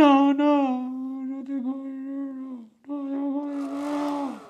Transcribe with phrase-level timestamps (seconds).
[0.00, 0.80] No, no,
[1.26, 2.64] no tengo dinero.
[2.86, 4.40] No tengo dinero.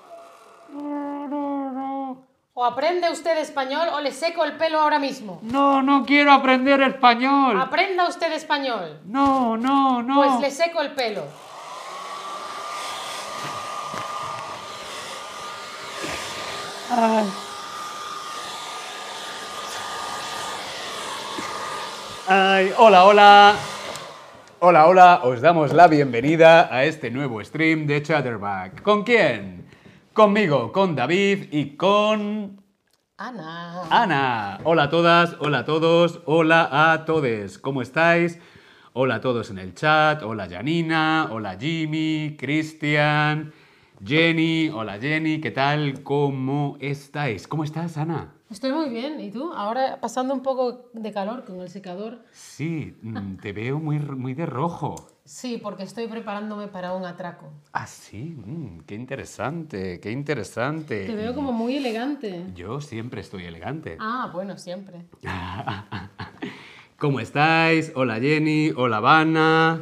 [0.71, 2.27] No, no, no.
[2.53, 5.39] O aprende usted español o le seco el pelo ahora mismo.
[5.41, 7.59] No, no quiero aprender español.
[7.59, 9.01] Aprenda usted español.
[9.03, 10.15] No, no, no.
[10.15, 11.25] Pues le seco el pelo.
[16.91, 17.29] Ay.
[22.29, 23.55] Ay, hola, hola.
[24.63, 28.83] Hola, hola, os damos la bienvenida a este nuevo stream de Chatterback.
[28.83, 29.65] ¿Con quién?
[30.13, 32.61] Conmigo, con David y con
[33.17, 33.81] Ana.
[33.89, 34.59] Ana.
[34.63, 37.57] Hola a todas, hola a todos, hola a todes.
[37.57, 38.37] ¿Cómo estáis?
[38.93, 40.21] Hola a todos en el chat.
[40.21, 43.51] Hola Janina, hola Jimmy, Cristian,
[44.05, 44.69] Jenny.
[44.69, 46.03] Hola Jenny, ¿qué tal?
[46.03, 47.47] ¿Cómo estáis?
[47.47, 48.35] ¿Cómo estás, Ana?
[48.51, 49.21] Estoy muy bien.
[49.21, 49.53] ¿Y tú?
[49.53, 52.19] Ahora pasando un poco de calor con el secador.
[52.33, 55.07] Sí, mm, te veo muy, muy de rojo.
[55.23, 57.49] Sí, porque estoy preparándome para un atraco.
[57.71, 61.05] Ah, sí, mm, qué interesante, qué interesante.
[61.05, 62.47] Te veo como muy elegante.
[62.53, 63.95] Yo siempre estoy elegante.
[64.01, 65.05] Ah, bueno, siempre.
[66.99, 67.93] ¿Cómo estáis?
[67.95, 69.81] Hola Jenny, hola Vanna,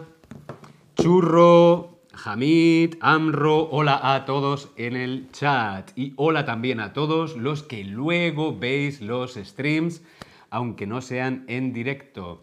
[0.95, 1.88] Churro,
[2.25, 7.83] Hamid, Amro, hola a todos en el chat y hola también a todos los que
[7.83, 10.01] luego veis los streams,
[10.49, 12.41] aunque no sean en directo.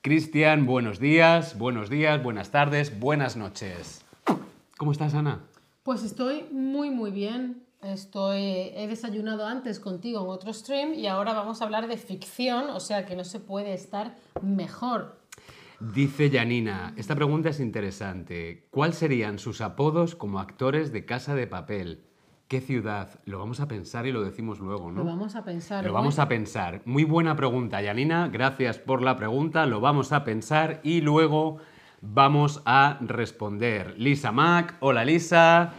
[0.00, 4.02] Cristian, buenos días, buenos días, buenas tardes, buenas noches.
[4.78, 5.40] ¿Cómo estás, Ana?
[5.82, 7.62] Pues estoy muy, muy bien.
[7.82, 12.70] Estoy, he desayunado antes contigo en otro stream y ahora vamos a hablar de ficción,
[12.70, 15.16] o sea que no se puede estar mejor.
[15.78, 18.66] Dice Janina, esta pregunta es interesante.
[18.70, 22.04] ¿Cuáles serían sus apodos como actores de Casa de Papel?
[22.48, 23.20] ¿Qué ciudad?
[23.26, 25.00] Lo vamos a pensar y lo decimos luego, ¿no?
[25.00, 25.84] Lo vamos a pensar.
[25.84, 26.80] Lo vamos a pensar.
[26.86, 28.28] Muy buena pregunta, Janina.
[28.28, 29.66] Gracias por la pregunta.
[29.66, 31.58] Lo vamos a pensar y luego
[32.00, 33.94] vamos a responder.
[33.98, 35.74] Lisa Mac, hola Lisa.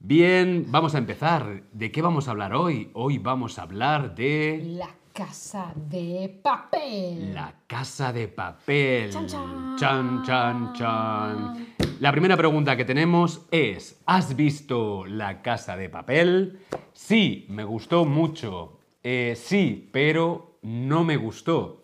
[0.00, 1.62] Bien, vamos a empezar.
[1.72, 2.90] ¿De qué vamos a hablar hoy?
[2.94, 7.34] Hoy vamos a hablar de La casa de papel.
[7.34, 9.10] la casa de papel.
[9.10, 9.76] Chan, chan.
[9.78, 11.66] Chan, chan, chan.
[12.00, 16.60] La primera pregunta que tenemos es, ¿has visto la casa de papel?
[16.92, 18.78] Sí, me gustó mucho.
[19.02, 21.82] Eh, sí, pero no me gustó.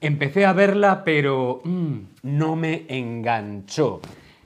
[0.00, 4.00] Empecé a verla, pero mm, no me enganchó.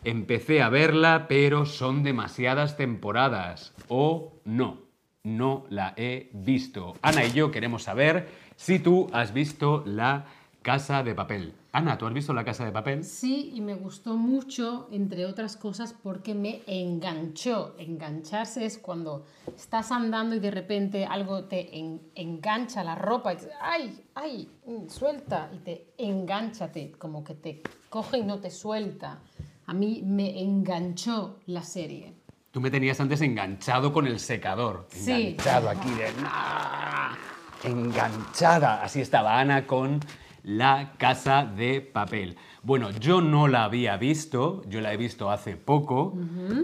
[0.04, 3.74] Empecé a verla, pero son demasiadas temporadas.
[3.88, 4.81] O no,
[5.24, 6.94] no la he visto.
[7.02, 10.24] Ana y yo queremos saber si tú has visto la
[10.62, 11.54] casa de papel.
[11.72, 13.02] Ana, ¿tú has visto la casa de papel?
[13.02, 17.74] Sí, y me gustó mucho, entre otras cosas, porque me enganchó.
[17.78, 19.24] Engancharse es cuando
[19.56, 24.48] estás andando y de repente algo te en- engancha la ropa y dices, ¡ay, ay!
[24.66, 29.20] mm, Suelta y te engancha, te, como que te coge y no te suelta.
[29.66, 32.12] A mí me enganchó la serie.
[32.52, 34.86] Tú me tenías antes enganchado con el secador.
[34.90, 35.10] Sí.
[35.10, 36.08] Enganchado aquí de...
[36.26, 37.16] ¡Ah!
[37.64, 38.82] Enganchada.
[38.82, 40.00] Así estaba Ana con
[40.42, 42.36] la casa de papel.
[42.62, 46.14] Bueno, yo no la había visto, yo la he visto hace poco,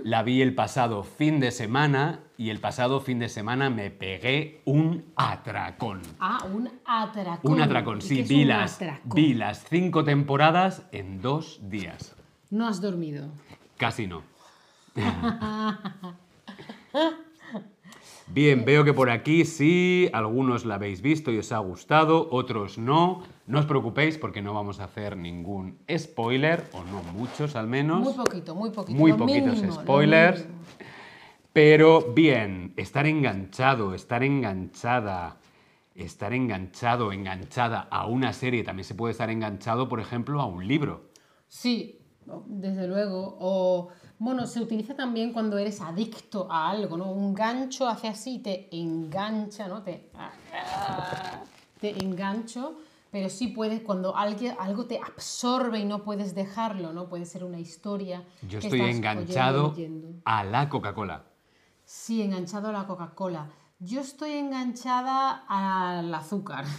[0.05, 4.61] la vi el pasado fin de semana y el pasado fin de semana me pegué
[4.67, 6.03] un atracón.
[6.21, 7.53] Ah, un atracón.
[7.53, 9.11] Un atracón, ¿Y sí, vi las, atracón?
[9.15, 12.15] vi las cinco temporadas en dos días.
[12.51, 13.29] No has dormido.
[13.79, 14.23] Casi no.
[18.31, 22.77] Bien, veo que por aquí sí, algunos la habéis visto y os ha gustado, otros
[22.77, 23.23] no.
[23.47, 28.01] No os preocupéis porque no vamos a hacer ningún spoiler, o no muchos al menos.
[28.01, 28.99] Muy poquito, muy poquito.
[28.99, 30.47] Muy poquitos mínimo, spoilers.
[31.55, 35.39] Pero bien, estar enganchado, estar enganchada,
[35.95, 40.69] estar enganchado, enganchada a una serie, también se puede estar enganchado, por ejemplo, a un
[40.69, 41.09] libro.
[41.49, 41.99] Sí,
[42.47, 43.37] desde luego.
[43.41, 47.11] O, bueno, se utiliza también cuando eres adicto a algo, ¿no?
[47.13, 49.83] Un gancho hace así, te engancha, ¿no?
[49.83, 50.11] Te,
[51.81, 52.75] te engancho,
[53.13, 57.09] pero sí puedes, cuando alguien, algo te absorbe y no puedes dejarlo, ¿no?
[57.09, 58.25] Puede ser una historia.
[58.43, 61.23] Yo estoy enganchado oyendo, a la Coca-Cola.
[61.85, 63.47] Sí, enganchado a la Coca-Cola.
[63.79, 66.65] Yo estoy enganchada al azúcar.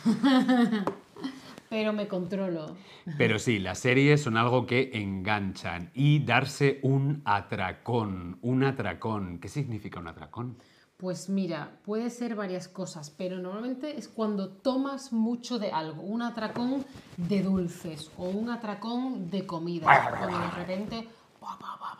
[1.70, 2.76] Pero me controlo.
[3.18, 9.40] Pero sí, las series son algo que enganchan y darse un atracón, un atracón.
[9.40, 10.58] ¿Qué significa un atracón?
[10.98, 16.22] Pues mira, puede ser varias cosas, pero normalmente es cuando tomas mucho de algo, un
[16.22, 16.84] atracón
[17.16, 19.86] de dulces o un atracón de comida,
[20.20, 21.08] cuando de repente
[21.40, 22.00] pa, pa, pa,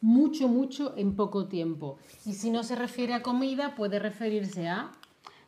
[0.00, 1.98] mucho, mucho en poco tiempo.
[2.26, 4.90] Y si no se refiere a comida, puede referirse a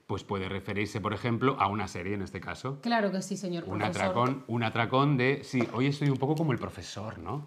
[0.07, 2.79] pues puede referirse, por ejemplo, a una serie en este caso.
[2.83, 4.03] Claro que sí, señor Un profesor.
[4.03, 7.47] atracón, un atracón de, sí, hoy estoy un poco como el profesor, ¿no?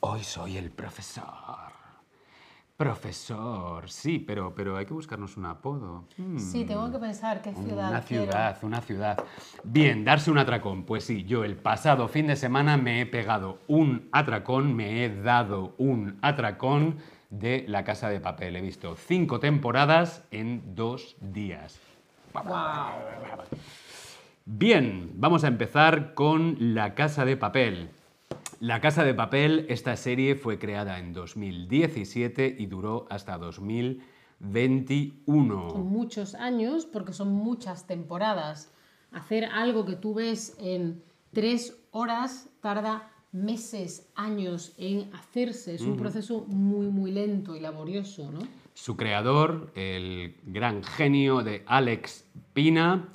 [0.00, 1.24] Hoy soy el profesor.
[2.76, 6.04] Profesor, sí, pero, pero hay que buscarnos un apodo.
[6.18, 6.38] Mm.
[6.38, 8.24] Sí, tengo que pensar qué ciudad Una quiero.
[8.24, 9.24] ciudad, una ciudad.
[9.64, 10.82] Bien, darse un atracón.
[10.84, 15.22] Pues sí, yo el pasado fin de semana me he pegado un atracón, me he
[15.22, 16.98] dado un atracón
[17.30, 18.56] de La Casa de Papel.
[18.56, 21.80] He visto cinco temporadas en dos días.
[24.44, 27.90] Bien, vamos a empezar con La Casa de Papel.
[28.60, 35.70] La Casa de Papel, esta serie fue creada en 2017 y duró hasta 2021.
[35.70, 38.72] Son muchos años porque son muchas temporadas.
[39.12, 45.74] Hacer algo que tú ves en tres horas tarda meses, años en hacerse.
[45.74, 48.38] Es un proceso muy, muy lento y laborioso, ¿no?
[48.76, 53.08] Su creador, el gran genio de Alex Pina.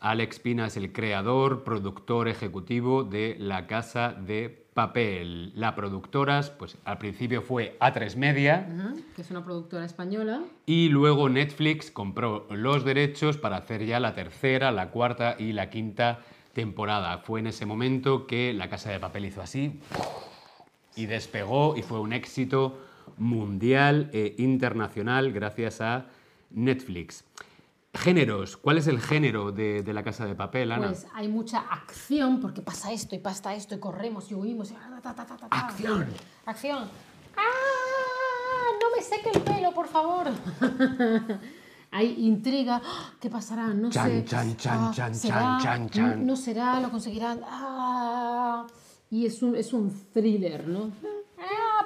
[0.00, 5.52] Alex Pina es el creador, productor ejecutivo de La Casa de Papel.
[5.54, 10.40] La productora, pues al principio fue A3 Media Ajá, Que es una productora española.
[10.64, 15.68] y luego Netflix compró los derechos para hacer ya la tercera, la cuarta y la
[15.68, 16.20] quinta
[16.54, 17.18] temporada.
[17.18, 19.78] Fue en ese momento que La Casa de Papel hizo así
[20.96, 22.78] y despegó y fue un éxito
[23.18, 26.06] mundial e internacional gracias a
[26.50, 27.24] Netflix.
[27.94, 30.86] Géneros, ¿cuál es el género de, de La Casa de Papel, Ana?
[30.88, 34.70] Pues hay mucha acción porque pasa esto y pasa esto y corremos y huimos.
[34.70, 34.74] Y...
[34.74, 35.48] ta, ta, ta, ta, ta.
[35.50, 36.06] ¡Acción!
[36.46, 36.88] Acción.
[37.36, 38.70] ¡Ah!
[38.80, 40.28] No me seque el pelo, por favor.
[41.90, 42.80] Hay intriga.
[42.82, 43.10] ¡Ah!
[43.20, 43.68] ¿Qué pasará?
[43.68, 44.24] No Chan, sé.
[44.24, 45.34] chan, chan, Ah, chan, ¿será?
[45.36, 46.26] chan, chan, chan.
[46.26, 47.40] No será, lo conseguirán.
[47.46, 48.66] ¡Ah!
[49.10, 50.90] Y es un, es un thriller, ¿no?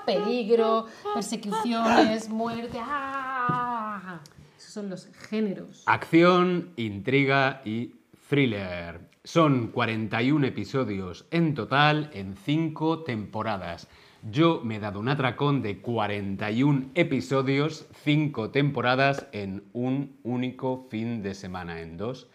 [0.05, 2.79] Peligro, persecuciones, muerte.
[2.81, 4.21] ¡Ah!
[4.57, 5.83] Esos son los géneros.
[5.87, 7.95] Acción, intriga y
[8.29, 9.01] thriller.
[9.25, 13.89] Son 41 episodios en total en 5 temporadas.
[14.31, 21.23] Yo me he dado un atracón de 41 episodios, 5 temporadas en un único fin
[21.23, 22.29] de semana, en dos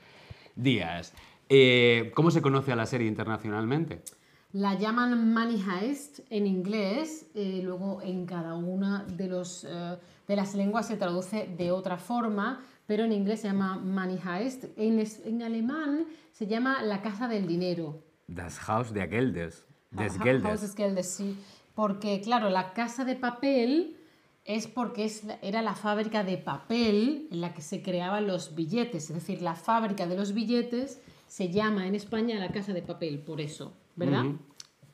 [0.56, 1.14] días.
[1.50, 4.04] Eh, ¿Cómo se conoce a la serie internacionalmente?
[4.54, 10.36] La llaman Money Heist en inglés, eh, luego en cada una de, los, eh, de
[10.36, 14.66] las lenguas se traduce de otra forma, pero en inglés se llama Money Heist.
[14.76, 18.04] En, es- en alemán se llama La Casa del Dinero.
[18.28, 19.66] Das Haus der Geldes.
[19.92, 20.52] Des Geldes.
[20.52, 21.38] Haus des Geldes, sí.
[21.74, 23.96] Porque, claro, la casa de papel
[24.44, 29.10] es porque es era la fábrica de papel en la que se creaban los billetes.
[29.10, 33.20] Es decir, la fábrica de los billetes se llama en España la casa de papel,
[33.20, 33.74] por eso,
[34.06, 34.26] ¿verdad?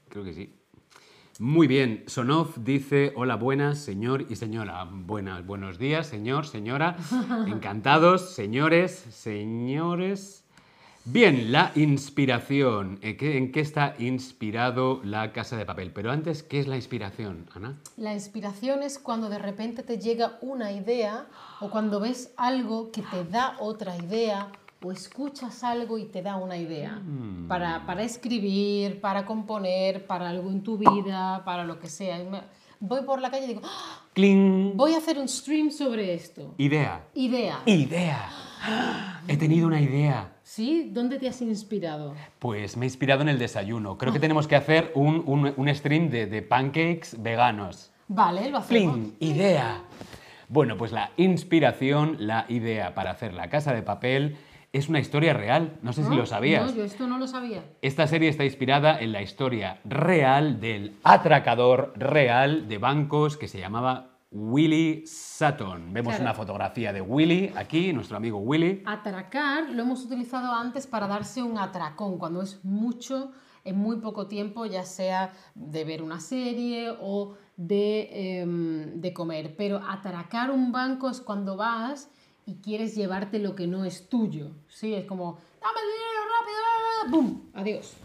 [0.09, 0.53] Creo que sí.
[1.39, 4.85] Muy bien, Sonov dice, hola, buenas, señor y señora.
[4.91, 6.97] Buenas, buenos días, señor, señora.
[7.47, 10.43] Encantados, señores, señores.
[11.05, 12.99] Bien, la inspiración.
[13.01, 15.91] ¿En qué, en qué está inspirado la casa de papel?
[15.93, 17.79] Pero antes, ¿qué es la inspiración, Ana?
[17.95, 21.27] La inspiración es cuando de repente te llega una idea
[21.61, 24.51] o cuando ves algo que te da otra idea
[24.83, 27.01] o escuchas algo y te da una idea
[27.47, 32.17] para, para escribir, para componer, para algo en tu vida, para lo que sea.
[32.23, 32.41] Me-
[32.79, 34.77] Voy por la calle y digo, "Ah, ¡Cling!
[34.77, 36.53] voy a hacer un stream sobre esto.
[36.59, 37.05] Idea.
[37.15, 37.59] Idea.
[37.65, 38.29] ¡Idea!
[39.27, 40.33] He tenido una idea.
[40.43, 40.91] ¿Sí?
[40.93, 42.13] ¿Dónde te has inspirado?
[42.37, 43.97] Pues me he inspirado en el desayuno.
[43.97, 47.91] Creo que tenemos que hacer un, un- un stream de, de pancakes veganos.
[48.07, 48.93] Vale, lo hacemos.
[48.95, 49.15] ¡Pling!
[49.19, 49.81] ¡Idea!
[50.49, 54.37] Bueno, pues la inspiración, la idea para hacer la casa de papel
[54.73, 55.77] es una historia real.
[55.81, 56.71] No sé si lo sabías.
[56.71, 57.63] No, yo esto no lo sabía.
[57.81, 63.59] Esta serie está inspirada en la historia real del atracador real de bancos que se
[63.59, 65.93] llamaba Willy Sutton.
[65.93, 66.23] Vemos Claro.
[66.25, 68.83] una fotografía de Willy aquí, nuestro amigo Willy.
[68.85, 73.31] Atracar lo hemos utilizado antes para darse un atracón, cuando es mucho
[73.63, 79.55] en muy poco tiempo, ya sea de ver una serie o de, em, de comer.
[79.57, 82.09] Pero atracar un banco es cuando vas
[82.47, 84.51] y quieres llevarte lo que no es tuyo.
[84.69, 87.41] Sí, es como, dame el dinero rápido, ¡bum!
[87.53, 87.97] Adiós.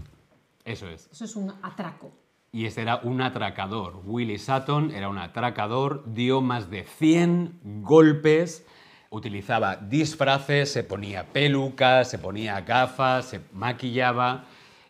[0.65, 1.09] Eso es.
[1.13, 2.11] Eso es un atraco.
[2.51, 4.03] Y ese era un atracador.
[4.05, 8.67] Willy Sutton era un atracador, dio más de 100 golpes,
[9.11, 14.47] utilizaba disfraces, se ponía pelucas, se ponía gafas, se maquillaba,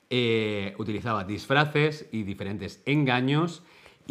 [0.09, 3.63] eh, utilizaba disfraces y diferentes engaños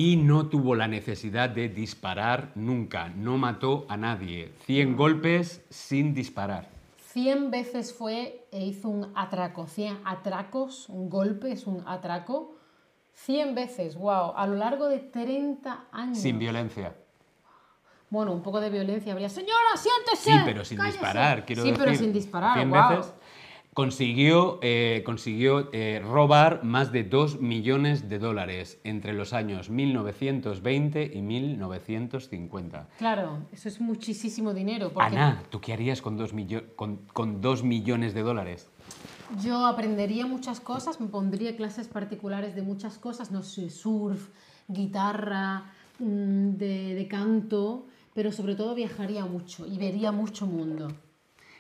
[0.04, 4.52] y no tuvo la necesidad de disparar nunca, no mató a nadie.
[4.66, 6.70] 100 golpes sin disparar.
[7.14, 9.68] 100 veces fue e hizo un atraco.
[9.68, 12.56] 100 atracos, un golpe es un atraco.
[13.14, 16.18] 100 veces, wow, a lo largo de 30 años.
[16.18, 16.96] Sin violencia.
[18.10, 19.30] Bueno, un poco de violencia habría.
[19.30, 20.32] Señora, siéntese.
[20.32, 20.98] Sí, pero sin cállese".
[20.98, 21.86] disparar, quiero Sí, decir.
[21.86, 22.56] pero sin disparar.
[22.58, 22.98] 100 guau.
[22.98, 23.14] veces.
[23.74, 31.10] Consiguió, eh, consiguió eh, robar más de 2 millones de dólares entre los años 1920
[31.14, 32.90] y 1950.
[32.98, 34.92] Claro, eso es muchísimo dinero.
[34.92, 36.34] Porque Ana, ¿tú qué harías con 2
[36.76, 38.68] con, con dos millones de dólares?
[39.42, 44.28] Yo aprendería muchas cosas, me pondría clases particulares de muchas cosas, no sé, surf,
[44.68, 50.90] guitarra, mm, de, de canto, pero sobre todo viajaría mucho y vería mucho mundo.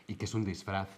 [0.08, 0.90] ¿Y qué es un disfraz?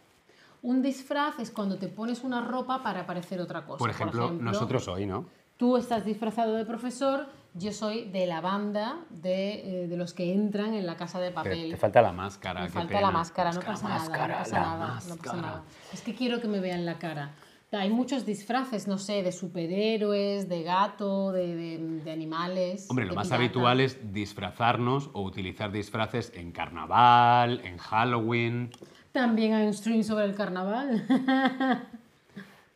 [0.63, 3.79] Un disfraz es cuando te pones una ropa para parecer otra cosa.
[3.79, 5.25] Por ejemplo, nosotros hoy, ¿no?
[5.57, 10.33] Tú estás disfrazado de profesor, yo soy de la banda de, eh, de los que
[10.33, 11.69] entran en la casa de papel.
[11.71, 12.61] te falta la máscara.
[12.61, 13.01] Me falta pena.
[13.01, 15.41] la máscara, no pasa máscara, nada, no pasa nada, no pasa máscara.
[15.41, 15.63] nada.
[15.93, 17.31] Es que quiero que me vean la cara.
[17.73, 22.85] Hay muchos disfraces, no sé, de superhéroes, de gato, de, de- de animales.
[22.89, 23.43] Hombre, lo más pirata.
[23.43, 28.69] habitual es disfrazarnos o utilizar disfraces en carnaval, en Halloween.
[29.13, 31.05] También hay un stream sobre el carnaval.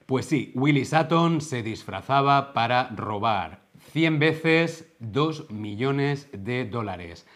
[0.05, 3.59] Pues sí, Willy Sutton se disfrazaba para robar
[3.91, 7.27] 100 veces 2 millones de dólares.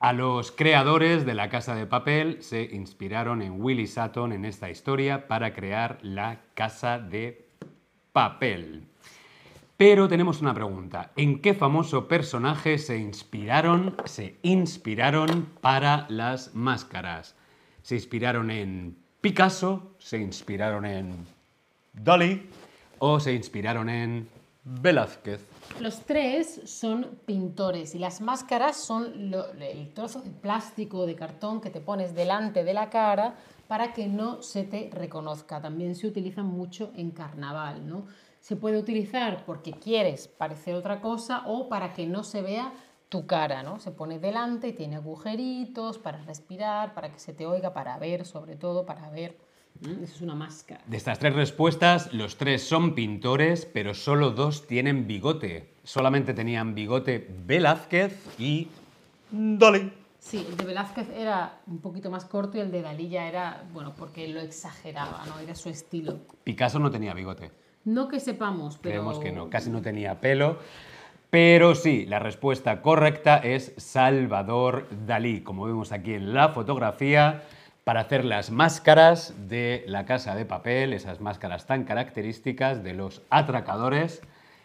[0.00, 4.68] A los creadores de la Casa de Papel se inspiraron en Willy Sutton en esta
[4.68, 7.46] historia para crear la Casa de
[8.12, 8.82] Papel.
[9.76, 11.12] Pero tenemos una pregunta.
[11.14, 17.35] ¿En qué famoso personaje se inspiraron, se inspiraron para las máscaras?
[17.86, 19.94] ¿Se inspiraron en Picasso?
[20.00, 21.24] ¿Se inspiraron en
[21.92, 22.50] Dalí?
[22.98, 24.28] ¿O se inspiraron en
[24.64, 25.46] Velázquez?
[25.78, 31.70] Los tres son pintores y las máscaras son el trozo de plástico, de cartón que
[31.70, 33.36] te pones delante de la cara
[33.68, 35.60] para que no se te reconozca.
[35.60, 38.06] También se utilizan mucho en carnaval, ¿no?
[38.40, 42.72] Se puede utilizar porque quieres parecer otra cosa o para que no se vea
[43.08, 43.78] tu cara, ¿no?
[43.78, 48.24] Se pone delante y tiene agujeritos para respirar, para que se te oiga, para ver,
[48.24, 49.36] sobre todo para ver.
[49.80, 50.04] ¿Mm?
[50.04, 50.80] Eso es una máscara.
[50.86, 55.74] De estas tres respuestas, los tres son pintores, pero solo dos tienen bigote.
[55.84, 58.68] Solamente tenían bigote Velázquez y
[59.30, 59.92] Dalí.
[60.18, 63.64] Sí, el de Velázquez era un poquito más corto y el de Dalí ya era,
[63.72, 65.38] bueno, porque lo exageraba, ¿no?
[65.38, 66.18] Era su estilo.
[66.42, 67.52] Picasso no tenía bigote.
[67.84, 68.94] No que sepamos, pero...
[68.94, 70.58] Creemos que no, casi no tenía pelo.
[71.30, 77.42] Pero sí, la respuesta correcta es Salvador Dalí, como vemos aquí en la fotografía,
[77.84, 83.22] para hacer las máscaras de la casa de papel, esas máscaras tan características de los
[83.30, 84.22] atracadores,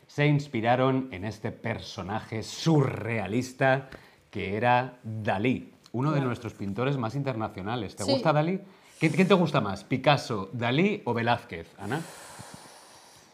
[0.08, 3.90] se inspiraron en este personaje surrealista
[4.30, 7.96] que era Dalí, uno de nuestros pintores más internacionales.
[7.96, 8.12] ¿Te Sí.
[8.12, 8.60] gusta Dalí?
[9.00, 12.02] ¿Qué, qué te gusta más, Picasso, Dalí o Velázquez, Ana?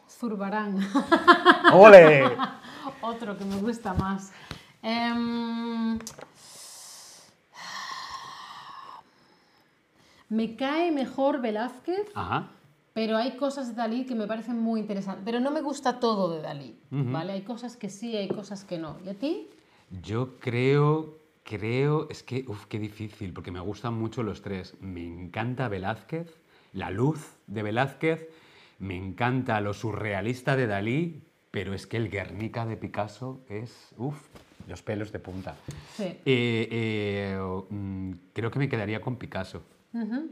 [0.09, 0.79] Zurbarán,
[1.73, 2.25] ¡Ole!
[3.01, 4.31] Otro que me gusta más.
[4.81, 5.99] Em,
[10.29, 12.49] Me cae mejor Velázquez, Ajá.
[12.93, 15.23] pero hay cosas de Dalí que me parecen muy interesantes.
[15.23, 17.33] Pero no me gusta todo de Dalí, ¿vale?
[17.33, 18.97] Hay cosas que sí, hay cosas que no.
[19.05, 19.47] ¿Y a ti?
[20.01, 24.75] Yo creo, creo, es que, uff, qué difícil, porque me gustan mucho los tres.
[24.81, 26.27] Me encanta Velázquez,
[26.73, 28.27] la luz de Velázquez,
[28.79, 31.21] me encanta lo surrealista de Dalí,
[31.57, 34.27] pero es que el Guernica de Picasso es, uff,
[34.67, 35.55] los pelos de punta.
[35.95, 36.03] Sí.
[36.03, 37.39] Eh, eh,
[37.71, 39.63] mm, creo que me quedaría con Picasso.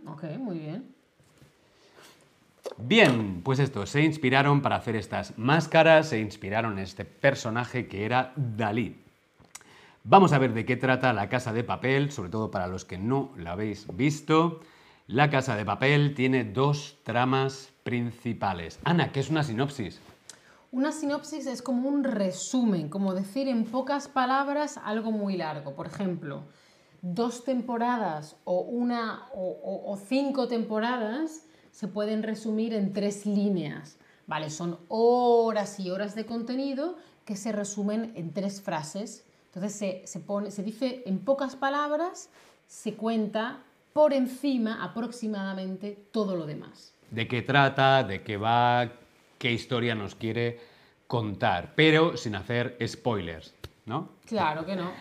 [0.06, 0.86] Ok, muy bien.
[2.78, 8.06] Bien, pues esto, se inspiraron para hacer estas máscaras, se inspiraron en este personaje que
[8.06, 8.96] era Dalí.
[10.04, 13.00] Vamos a ver de qué trata La Casa de Papel, sobre todo para los que
[13.00, 14.62] no la habéis visto.
[15.08, 18.80] La Casa de Papel tiene dos tramas principales.
[18.84, 20.00] Ana, ¿qué es una sinopsis?
[20.76, 25.74] Una sinopsis es como un resumen, como decir en pocas palabras algo muy largo.
[25.74, 26.44] Por ejemplo,
[27.02, 33.98] dos temporadas o una o, cinco temporadas se pueden resumir en tres líneas.
[34.28, 39.24] Vale, son horas y horas de contenido que se resumen en tres frases.
[39.54, 42.30] Entonces se, se dice en pocas palabras,
[42.68, 43.64] se cuenta
[43.94, 46.94] por encima aproximadamente todo lo demás.
[47.12, 48.04] ¿De qué trata?
[48.04, 49.05] ¿De qué va?
[49.38, 50.60] ¿Qué historia nos quiere
[51.08, 51.74] contar?
[51.76, 53.54] Pero sin hacer spoilers,
[53.86, 54.10] ¿no?
[54.26, 54.92] Claro que no.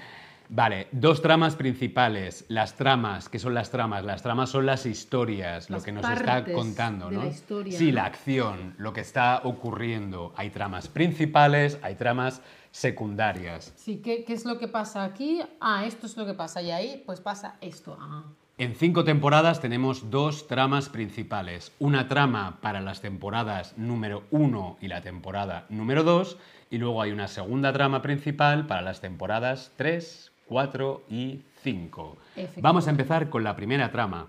[0.49, 2.45] Vale, dos tramas principales.
[2.49, 4.05] Las tramas, ¿qué son las tramas?
[4.05, 7.25] Las tramas son las historias, lo que nos está contando, de ¿no?
[7.25, 7.95] la historia, sí, ¿no?
[7.95, 10.33] la acción, lo que está ocurriendo.
[10.37, 13.73] Hay tramas principales, hay tramas secundarias.
[13.77, 15.41] Sí, ¿qué, qué es lo que pasa aquí?
[15.61, 16.61] Ah, esto es lo que pasa.
[16.61, 17.97] Y ahí, pues pasa esto.
[17.99, 18.25] Ah.
[18.57, 21.73] En cinco temporadas tenemos dos tramas principales.
[21.81, 26.37] Una trama para las temporadas número 1 y la temporada número 2,
[26.71, 32.17] y luego hay una segunda trama principal para las temporadas 3, 4 y 5.
[32.37, 32.61] Efectivamente.
[32.61, 34.29] Vamos a empezar con la primera trama.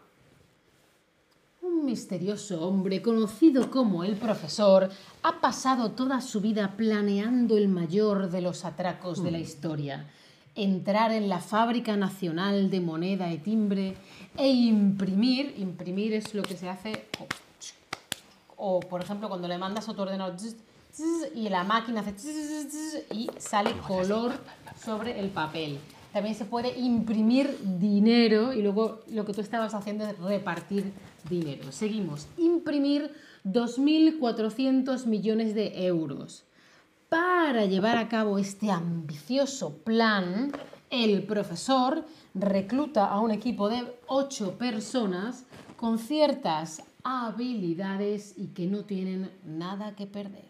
[1.62, 4.90] Un misterioso hombre conocido como el profesor
[5.22, 10.08] ha pasado toda su vida planeando el mayor de los atracos de la historia.
[10.56, 13.96] Entrar en la Fábrica Nacional de Moneda y Timbre
[14.38, 17.06] e imprimir, imprimir es lo que se hace,
[18.58, 20.36] o, o, por ejemplo cuando le mandas a tu ordenador
[21.34, 24.34] y la máquina hace y sale color
[24.82, 25.78] sobre el papel.
[26.14, 30.94] También se puede imprimir dinero y luego lo que tú estabas haciendo es repartir
[31.30, 31.74] dinero.
[31.74, 32.28] Seguimos.
[32.38, 33.12] Imprimir
[33.44, 36.45] 2.400 millones de euros.
[37.16, 40.52] Para llevar a cabo este ambicioso plan,
[40.90, 42.04] el profesor
[42.34, 45.46] recluta a un equipo de ocho personas
[45.78, 50.44] con ciertas habilidades y que no tienen nada que perder.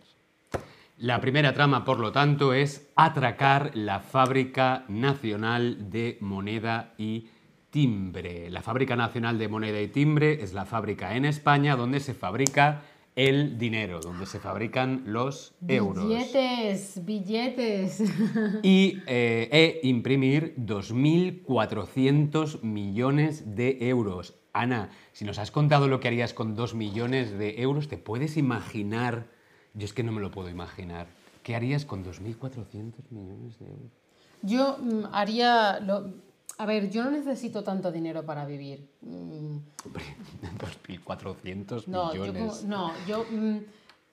[0.98, 7.27] La primera trama, por lo tanto, es atracar la Fábrica Nacional de Moneda y
[7.69, 8.50] Timbre.
[8.50, 12.81] La Fábrica Nacional de Moneda y Timbre es la fábrica en España donde se fabrica
[13.15, 16.07] el dinero, donde se fabrican los euros.
[16.07, 18.03] Billetes, billetes.
[18.63, 24.36] Y eh, e imprimir 2.400 millones de euros.
[24.51, 28.38] Ana, si nos has contado lo que harías con 2 millones de euros, ¿te puedes
[28.38, 29.27] imaginar?
[29.74, 31.07] Yo es que no me lo puedo imaginar.
[31.43, 33.91] ¿Qué harías con 2.400 millones de euros?
[34.41, 35.79] Yo mm, haría...
[35.79, 36.25] Lo...
[36.57, 38.89] A ver, yo no necesito tanto dinero para vivir.
[39.01, 40.03] Mm, Hombre,
[40.88, 42.55] 2.400 No, yo, millones.
[42.59, 43.57] como- no, yo mm,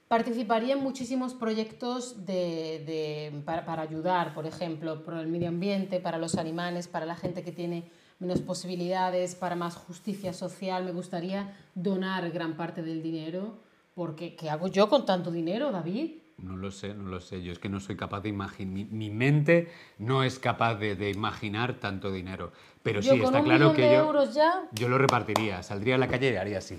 [0.08, 6.00] participaría en muchísimos proyectos de, de- para, para ayudar, por ejemplo, por el medio ambiente,
[6.00, 7.84] para los animales, para la gente que tiene
[8.18, 10.84] menos posibilidades, para más justicia social.
[10.84, 13.58] Me gustaría donar gran parte del dinero,
[13.94, 16.18] porque ¿qué hago yo con tanto dinero, David?
[16.38, 17.42] No lo sé, no lo sé.
[17.42, 18.72] Yo es que no soy capaz de imaginar.
[18.72, 22.52] Mi, mi mente no es capaz de, de imaginar tanto dinero.
[22.82, 24.62] Pero yo sí, con está un claro que de yo, euros ya...
[24.72, 25.62] yo lo repartiría.
[25.62, 26.78] Saldría a la calle y haría así.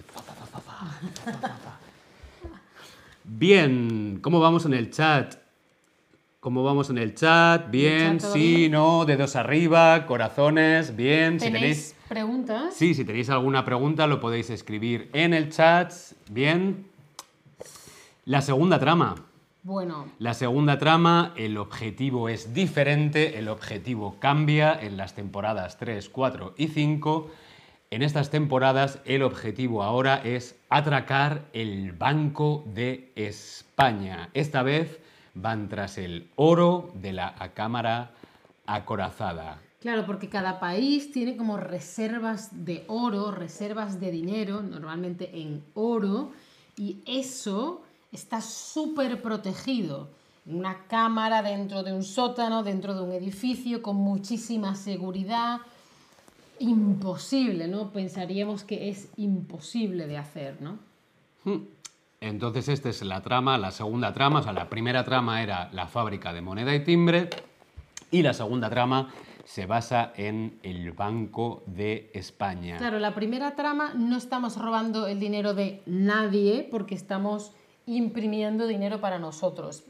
[3.24, 5.36] Bien, ¿cómo vamos en el chat?
[6.42, 7.70] ¿Cómo vamos en el chat?
[7.72, 8.72] Bien, chat sí, bien?
[8.74, 11.40] no, dedos arriba, corazones, bien.
[11.40, 12.74] Si ¿Tenéis tenéis, preguntas?
[12.76, 15.94] sí, si tenéis alguna pregunta lo podéis escribir en el chat.
[16.30, 16.86] Bien.
[18.26, 19.16] La segunda trama.
[19.66, 26.10] Bueno, La segunda trama, el objetivo es diferente, el objetivo cambia en las temporadas 3,
[26.10, 27.32] 4 y 5.
[27.90, 34.30] En estas temporadas el objetivo ahora es atracar el Banco de España.
[34.34, 35.00] Esta vez
[35.34, 38.12] van tras el oro de la cámara
[38.66, 39.62] acorazada.
[39.80, 46.32] Claro, porque cada país tiene como reservas de oro, reservas de dinero, normalmente en oro,
[46.76, 47.83] y eso
[48.14, 50.10] está súper protegido.
[50.46, 55.62] Una cámara dentro de un sótano, dentro de un edificio, con muchísima seguridad.
[56.60, 57.90] Imposible, ¿no?
[57.90, 60.78] Pensaríamos que es imposible de hacer, ¿no?
[62.22, 65.88] Entonces esta es la trama, la segunda trama, o sea, la primera trama era la
[65.88, 67.30] fábrica de moneda y timbre
[68.12, 69.10] y la segunda trama
[69.44, 72.78] se basa en el Banco de España.
[72.78, 77.52] Claro, la primera trama no estamos robando el dinero de nadie porque estamos
[77.86, 79.84] imprimiendo dinero para nosotros,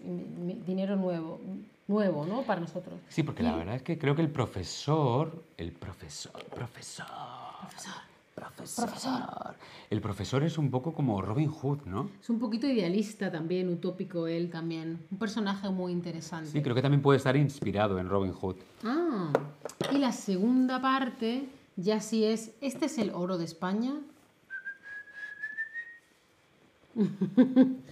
[0.65, 1.39] dinero nuevo,
[1.87, 2.41] nuevo, ¿no?
[2.43, 2.95] Para nosotros.
[3.09, 7.05] Sí, porque la verdad es que creo que el profesor, el profesor, profesor,
[8.35, 8.85] Profesor.
[8.87, 9.55] profesor,
[9.91, 12.09] el profesor es un poco como Robin Hood, ¿no?
[12.19, 15.05] Es un poquito idealista también, utópico él también.
[15.11, 16.49] Un personaje muy interesante.
[16.49, 18.55] Sí, creo que también puede estar inspirado en Robin Hood.
[18.83, 19.31] Ah,
[19.91, 23.93] y la segunda parte ya sí es, ¿este es el oro de España?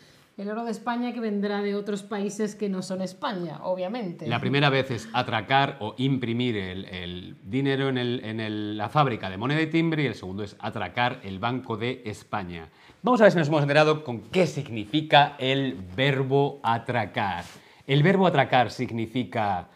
[0.41, 4.27] el oro de España que vendrá de otros países que no son España, obviamente.
[4.27, 9.67] La primera vez es atracar o imprimir el, dinero en, la fábrica de moneda y
[9.67, 12.69] timbre y el segundo es atracar el Banco de España.
[13.03, 17.43] Vamos a ver si nos hemos enterado con qué significa el verbo atracar.
[17.85, 19.67] El verbo atracar significa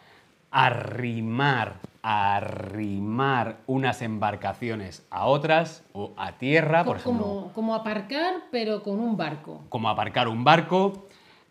[0.50, 8.84] arrimar, arrimar unas embarcaciones a otras o a tierra, por ejemplo como, como aparcar, pero
[8.84, 9.64] con un barco.
[9.68, 11.08] como aparcar un barco,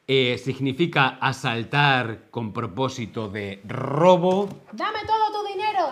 [0.08, 5.90] eh, significa asaltar con propósito de robo, ¡Dame todo tu dinero!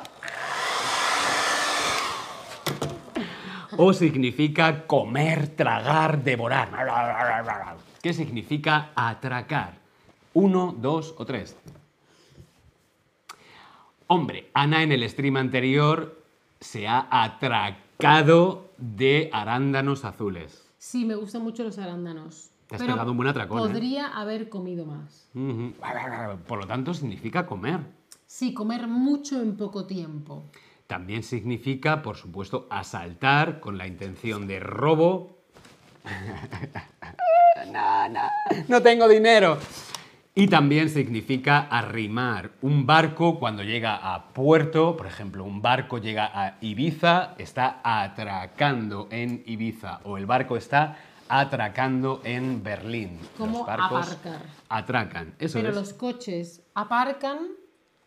[3.75, 6.69] o significa comer, tragar, devorar.
[8.01, 9.73] ¿Qué significa atracar?
[10.33, 11.57] Uno, dos o tres.
[14.07, 16.21] Hombre, Ana en el stream anterior
[16.59, 20.63] se ha atracado de arándanos azules.
[20.77, 22.49] Sí, me gustan mucho los arándanos.
[22.67, 23.61] Te has pero pegado un buen atracón, ¿eh?
[23.61, 25.29] Podría haber comido más.
[26.47, 27.79] Por lo tanto, significa comer.
[28.25, 30.45] Sí, comer mucho en poco tiempo.
[30.87, 35.37] También significa, por supuesto, asaltar con la intención de robo.
[37.71, 38.21] no, no,
[38.67, 39.57] no tengo dinero.
[40.35, 42.51] Y también significa arrimar.
[42.63, 49.07] Un barco cuando llega a puerto, por ejemplo, un barco llega a Ibiza, está atracando
[49.11, 50.97] en Ibiza o el barco está
[51.29, 53.19] atracando en Berlín.
[53.37, 54.41] Los barcos aparcar.
[54.69, 55.35] atracan.
[55.37, 55.75] Eso Pero es.
[55.75, 57.49] los coches aparcan,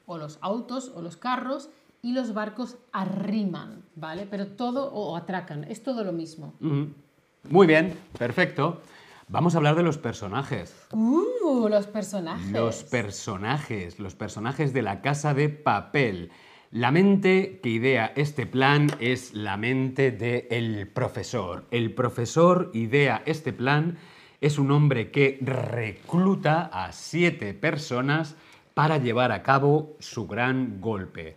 [0.06, 1.70] o los autos, o los carros,
[2.02, 4.26] y los barcos arriman, ¿vale?
[4.28, 6.54] Pero todo, o atracan, es todo lo mismo.
[7.48, 8.80] Muy bien, perfecto.
[9.28, 10.86] Vamos a hablar de los personajes.
[10.92, 11.68] ¡Uh!
[11.68, 12.52] Los personajes.
[12.52, 16.30] Los personajes, los personajes de la casa de papel.
[16.70, 21.66] La mente que idea este plan es la mente del profesor.
[21.72, 23.98] El profesor idea este plan,
[24.40, 28.36] es un hombre que recluta a siete personas
[28.74, 31.34] para llevar a cabo su gran golpe.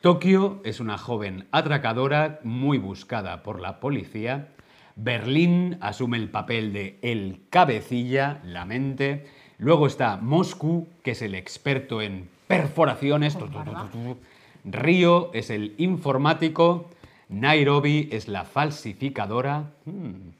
[0.00, 4.53] Tokio es una joven atracadora muy buscada por la policía.
[4.96, 9.26] Berlín asume el papel de el cabecilla, la mente.
[9.58, 13.36] Luego está Moscú, que es el experto en perforaciones.
[13.36, 14.16] Tu, tu, tu, tu, tu.
[14.64, 16.90] Río es el informático.
[17.28, 19.70] Nairobi es la falsificadora.
[19.84, 20.30] Hmm.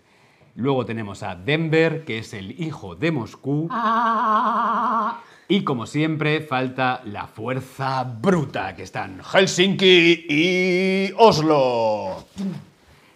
[0.57, 3.67] Luego tenemos a Denver, que es el hijo de Moscú.
[3.71, 5.21] ¡Ah!
[5.49, 12.25] Y como siempre, falta la fuerza bruta, que están Helsinki y Oslo.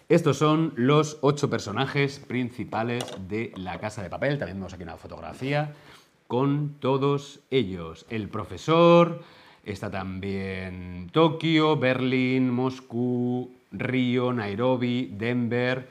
[0.09, 4.39] Estos son los ocho personajes principales de La Casa de Papel.
[4.39, 5.75] También vemos aquí una fotografía
[6.25, 8.07] con todos ellos.
[8.09, 9.21] El profesor,
[9.63, 15.87] está también Tokio, Berlín, Moscú, Río, Nairobi, Denver,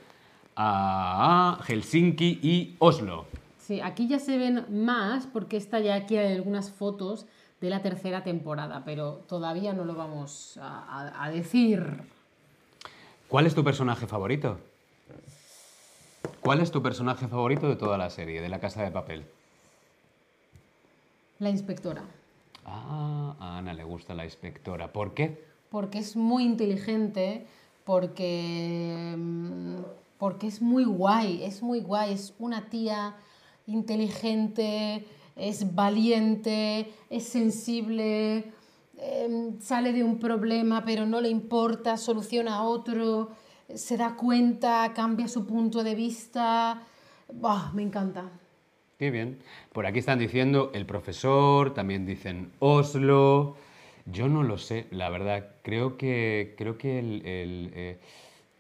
[1.69, 3.27] Helsinki y Oslo.
[3.59, 7.27] Sí, aquí ya se ven más porque está ya aquí hay algunas fotos
[7.61, 12.18] de la tercera temporada, pero todavía no lo vamos a decir.
[13.29, 14.59] ¿Cuál es tu personaje favorito?
[16.41, 19.25] ¿Cuál es tu personaje favorito de toda la serie, de La Casa de Papel?
[21.39, 22.03] La inspectora,
[22.71, 24.89] Ah, a Ana le gusta la inspectora.
[24.93, 25.47] ¿Por qué?
[25.71, 27.47] porque es muy inteligente,
[27.85, 29.77] porque, mm,
[30.19, 33.15] porque es muy guay, es muy guay, es una tía
[33.67, 35.05] inteligente,
[35.37, 38.51] es valiente, es sensible,
[38.99, 43.31] em, sale de un problema pero no le importa, soluciona otro,
[43.75, 46.83] se da cuenta, cambia su punto de vista.
[47.33, 48.31] Buah, me encanta.
[48.99, 49.39] Qué bien.
[49.73, 53.57] Por aquí están diciendo el profesor, también dicen Oslo.
[54.07, 55.51] Yo no lo sé, la verdad.
[55.63, 57.99] Creo que, creo que el, el, eh,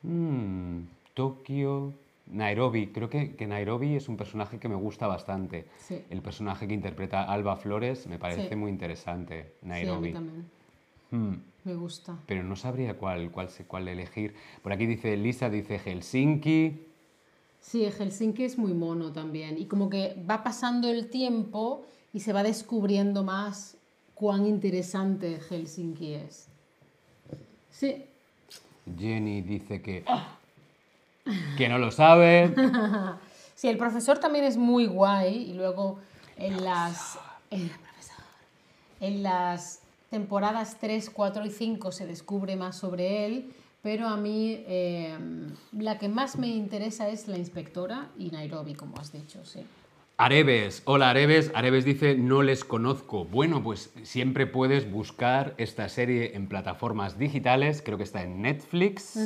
[0.02, 0.80] mm,
[1.14, 1.94] Tokio,
[2.30, 2.88] Nairobi.
[2.88, 5.66] Creo que, que Nairobi es un personaje que me gusta bastante.
[5.78, 6.02] Sí.
[6.10, 8.56] El personaje que interpreta Alba Flores me parece Sí.
[8.56, 10.12] muy interesante, Sí, a mí Nairobi.
[10.12, 10.44] también.
[11.10, 11.34] Mm.
[11.64, 12.16] Me gusta.
[12.26, 14.34] Pero no sabría cuál, cuál, se- cuál elegir.
[14.62, 16.84] Por aquí dice Lisa, dice Helsinki.
[17.60, 19.58] Sí, Helsinki es muy mono también.
[19.58, 23.76] Y como que va pasando el tiempo y se va descubriendo más
[24.14, 26.48] cuán interesante Helsinki es.
[27.70, 28.04] Sí,
[28.98, 30.04] Jenny dice que,
[31.56, 32.54] que no lo sabe.
[33.54, 35.50] sí, el profesor también es muy guay.
[35.50, 35.98] Y luego
[36.36, 37.18] en las,
[37.50, 37.70] en,
[39.00, 43.52] en las temporadas 3, 4 y 5 se descubre más sobre él.
[43.82, 45.16] Pero a mí eh,
[45.72, 49.64] la que más me interesa es la inspectora y Nairobi, como has dicho, sí.
[50.20, 51.52] Areves, hola Areves.
[51.54, 53.24] Areves dice, no les conozco.
[53.24, 57.82] Bueno, pues siempre puedes buscar esta serie en plataformas digitales.
[57.84, 59.16] Creo que está en Netflix.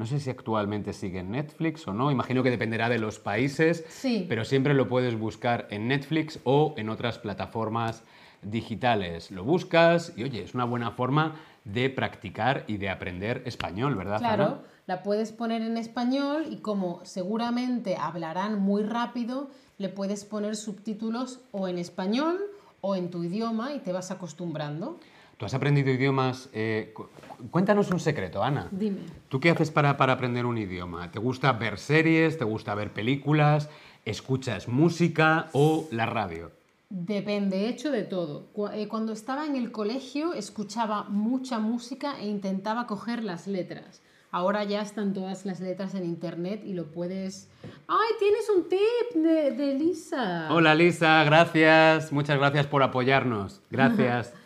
[0.00, 2.10] No sé si actualmente sigue en Netflix o no.
[2.10, 3.84] Imagino que dependerá de los países.
[3.90, 4.24] Sí.
[4.30, 8.02] Pero siempre lo puedes buscar en Netflix o en otras plataformas
[8.40, 9.30] digitales.
[9.30, 11.36] Lo buscas y oye, es una buena forma
[11.66, 14.20] de practicar y de aprender español, ¿verdad?
[14.20, 20.56] Claro, la puedes poner en español y como seguramente hablarán muy rápido, le puedes poner
[20.56, 22.38] subtítulos o en español
[22.80, 24.98] o en tu idioma y te vas acostumbrando.
[25.40, 26.50] ¿Tú has aprendido idiomas?
[26.52, 27.08] eh, cu-
[27.50, 28.68] cuéntanos un secreto, Ana.
[28.70, 28.98] Dime.
[29.30, 31.10] ¿Tú qué haces para, para aprender un idioma?
[31.10, 32.36] ¿Te gusta ver series?
[32.36, 33.70] ¿Te gusta ver películas?
[34.04, 36.50] ¿Escuchas música o la radio?
[36.90, 38.48] Depende, he hecho de todo.
[38.74, 44.02] Eh, Cuando estaba en el colegio escuchaba mucha música e intentaba coger las letras.
[44.32, 47.48] Ahora ya están todas las letras en internet y lo puedes...
[47.88, 50.48] ¡Ay, tienes un tip de, de Lisa!
[50.52, 52.12] Hola Lisa, gracias.
[52.12, 53.62] Muchas gracias por apoyarnos.
[53.70, 54.34] Gracias.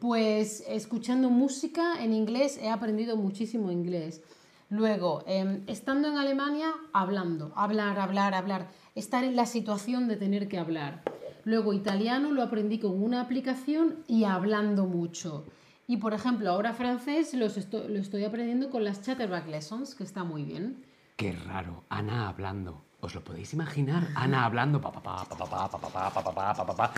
[0.00, 4.22] Pues escuchando música en inglés he aprendido muchísimo inglés.
[4.70, 10.46] Luego, em, estando en Alemania, hablando, hablar, hablar, hablar, estar en la situación de tener
[10.46, 11.02] que hablar.
[11.44, 15.44] Luego italiano lo aprendí con una aplicación y hablando mucho.
[15.88, 20.44] Y por ejemplo, ahora francés lo estoy aprendiendo con las Chatterback Lessons, que está muy
[20.44, 20.84] bien.
[21.16, 22.84] Qué raro, Ana hablando.
[23.00, 24.06] ¿Os lo podéis imaginar?
[24.14, 26.92] Ana hablando, pa, pa, pa, pa, pa, pa, pa, pa, pa.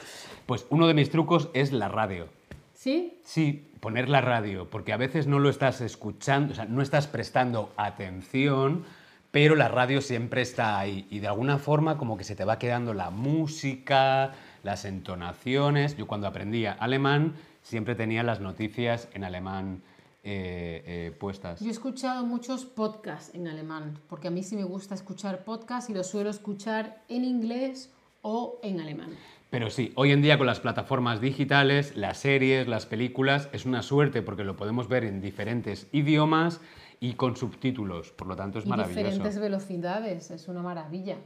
[0.44, 2.39] Pues uno de mis trucos es la radio.
[2.80, 3.20] ¿Sí?
[3.24, 7.06] Sí, poner la radio, porque a veces no lo estás escuchando, o sea, no estás
[7.06, 8.84] prestando atención,
[9.30, 12.58] pero la radio siempre está ahí y de alguna forma como que se te va
[12.58, 15.94] quedando la música, las entonaciones.
[15.98, 19.82] Yo cuando aprendía alemán siempre tenía las noticias en alemán
[20.24, 21.60] eh, eh, puestas.
[21.60, 25.90] Yo he escuchado muchos podcasts en alemán, porque a mí sí me gusta escuchar podcasts
[25.90, 29.10] y los suelo escuchar en inglés o en alemán.
[29.50, 33.82] Pero sí, hoy en día con las plataformas digitales, las series, las películas, es una
[33.82, 36.60] suerte porque lo podemos ver en diferentes idiomas
[37.00, 39.00] y con subtítulos, por lo tanto es y maravilloso.
[39.04, 41.16] diferentes velocidades, es una maravilla.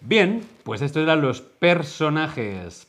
[0.00, 2.88] Bien, pues estos eran los personajes.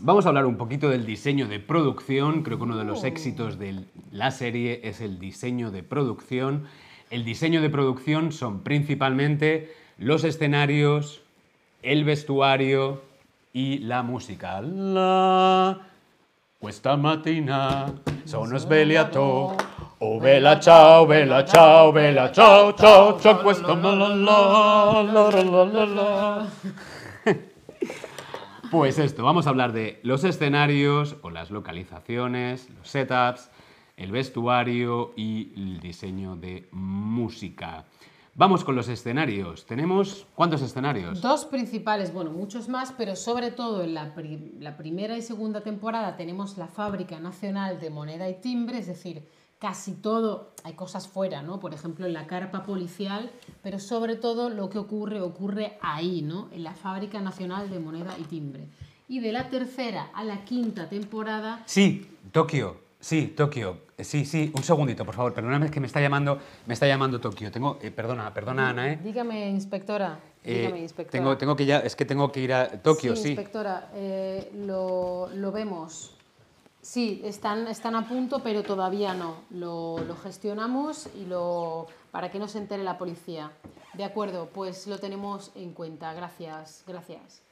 [0.00, 2.42] Vamos a hablar un poquito del diseño de producción.
[2.44, 3.06] Creo que uno de los Oh.
[3.06, 3.80] éxitos de
[4.12, 6.64] la serie es el diseño de producción.
[7.10, 11.22] El diseño de producción son principalmente los escenarios,
[11.82, 13.02] el vestuario
[13.52, 14.60] y la música.
[14.60, 15.78] La...
[16.58, 17.92] Questa mattina
[18.24, 19.56] sono svegliato.
[19.98, 26.46] Oh, bella ciao, bella ciao, bella ciao, ciao, ciao, questo la la la la.
[28.70, 33.50] Pues esto, vamos a hablar de los escenarios o las localizaciones, los setups,
[33.98, 37.84] el vestuario y el diseño de música.
[38.34, 39.66] Vamos con los escenarios.
[39.66, 41.20] ¿Tenemos cuántos escenarios?
[41.20, 45.60] Dos principales, bueno, muchos más, pero sobre todo en la, pri- la primera y segunda
[45.60, 51.08] temporada tenemos la Fábrica Nacional de Moneda y Timbre, es decir, casi todo, hay cosas
[51.08, 51.60] fuera, ¿no?
[51.60, 53.30] Por ejemplo, en la carpa policial,
[53.62, 56.48] pero sobre todo lo que ocurre, ocurre ahí, ¿no?
[56.52, 58.66] En la Fábrica Nacional de Moneda y Timbre.
[59.08, 62.80] Y de la tercera a la quinta temporada, Sí, Tokio.
[63.02, 63.78] Sí, Tokio.
[63.98, 65.34] Eh, Sí, sí, un segundito, por favor.
[65.34, 67.50] Perdóname que me está llamando, me está llamando Tokio.
[67.50, 69.00] Tengo, eh, perdona, perdona, Ana, ¿eh?
[69.02, 71.12] dígame, inspectora, Eh, dígame, inspectora.
[71.22, 73.28] tengo, tengo que ya, es que tengo que ir a Tokio, sí.
[73.30, 76.16] inspectora, eh, lo, lo vemos.
[76.80, 79.36] Sí, están, están a punto, pero todavía no.
[79.50, 83.52] Lo, lo gestionamos y lo para que no se entere la policía.
[83.94, 86.12] De acuerdo, pues lo tenemos en cuenta.
[86.14, 87.42] Gracias, gracias.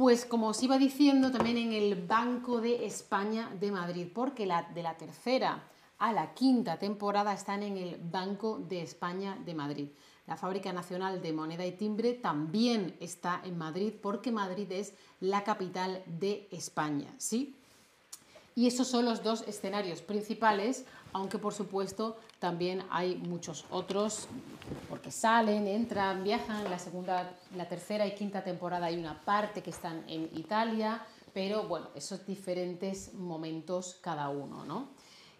[0.00, 4.82] Pues como os iba diciendo, también en el Banco de España de Madrid, porque de
[4.82, 5.62] la tercera
[5.98, 9.88] a la quinta temporada están en el Banco de España de Madrid.
[10.26, 15.44] La Fábrica Nacional de Moneda y Timbre también está en Madrid porque Madrid es la
[15.44, 17.54] capital de España, ¿sí?
[18.54, 24.26] Y esos son los dos escenarios principales, aunque por supuesto también hay muchos otros,
[24.88, 26.64] porque salen, entran, viajan.
[26.68, 31.68] La segunda, la tercera y quinta temporada hay una parte que están en Italia, pero
[31.68, 34.88] bueno, esos diferentes momentos cada uno, ¿no?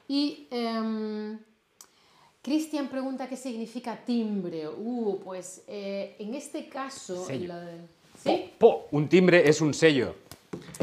[0.07, 1.39] Y em,
[2.43, 4.69] Cristian pregunta qué significa timbre.
[4.69, 7.27] Uh, pues eh, en este caso...
[7.27, 7.49] Sello.
[7.49, 7.87] la de-
[8.23, 8.53] ¿Sí?
[8.59, 10.15] Po, un timbre es un sello.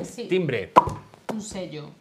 [0.03, 0.27] Sí.
[0.27, 0.71] Timbre.
[1.32, 1.91] un sello.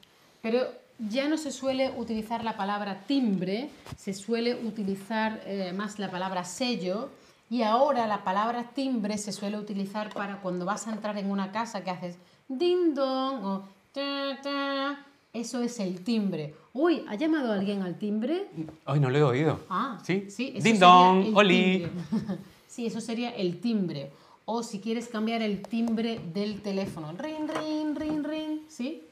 [0.41, 0.67] Pero
[0.99, 6.45] ya no se suele utilizar la palabra timbre, se suele utilizar eh, más la palabra
[6.45, 7.11] sello
[7.51, 11.53] y ahora la palabra timbre se suele utilizar para cuando vas a entrar en una
[11.53, 12.17] casa que haces
[12.49, 15.07] ding dong o ta, ta.
[15.33, 16.55] Eso es el timbre.
[16.73, 18.49] Uy, ¿ha llamado alguien al timbre?
[18.87, 19.61] Ay, no lo he oído.
[19.69, 20.31] Ah, sí.
[20.31, 20.55] sí.
[20.63, 21.87] Ding dong, oli.
[22.67, 24.11] sí, eso sería el timbre.
[24.47, 27.13] O si quieres cambiar el timbre del teléfono.
[27.13, 28.61] Ring, ring, ring, ring.
[28.69, 29.03] ¿Sí?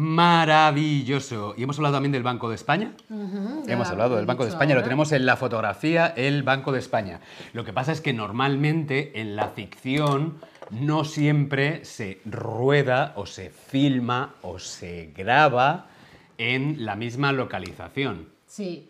[0.00, 1.52] Maravilloso.
[1.58, 2.94] Y hemos hablado también del Banco de España.
[3.66, 7.20] Hemos hablado del Banco de España, lo tenemos en la fotografía, el Banco de España.
[7.52, 10.38] Lo que pasa es que normalmente en la ficción
[10.70, 15.88] no siempre se rueda o se filma o se graba
[16.38, 18.26] en la misma localización.
[18.46, 18.88] Sí,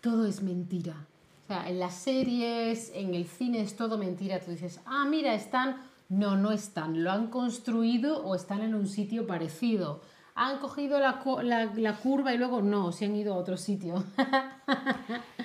[0.00, 0.94] todo es mentira.
[1.42, 4.38] O sea, en las series, en el cine es todo mentira.
[4.38, 5.78] Tú dices, ah, mira, están.
[6.08, 7.02] No, no están.
[7.02, 10.00] Lo han construido o están en un sitio parecido.
[10.34, 14.02] Han cogido la, la- la curva y luego no, se han ido a otro sitio.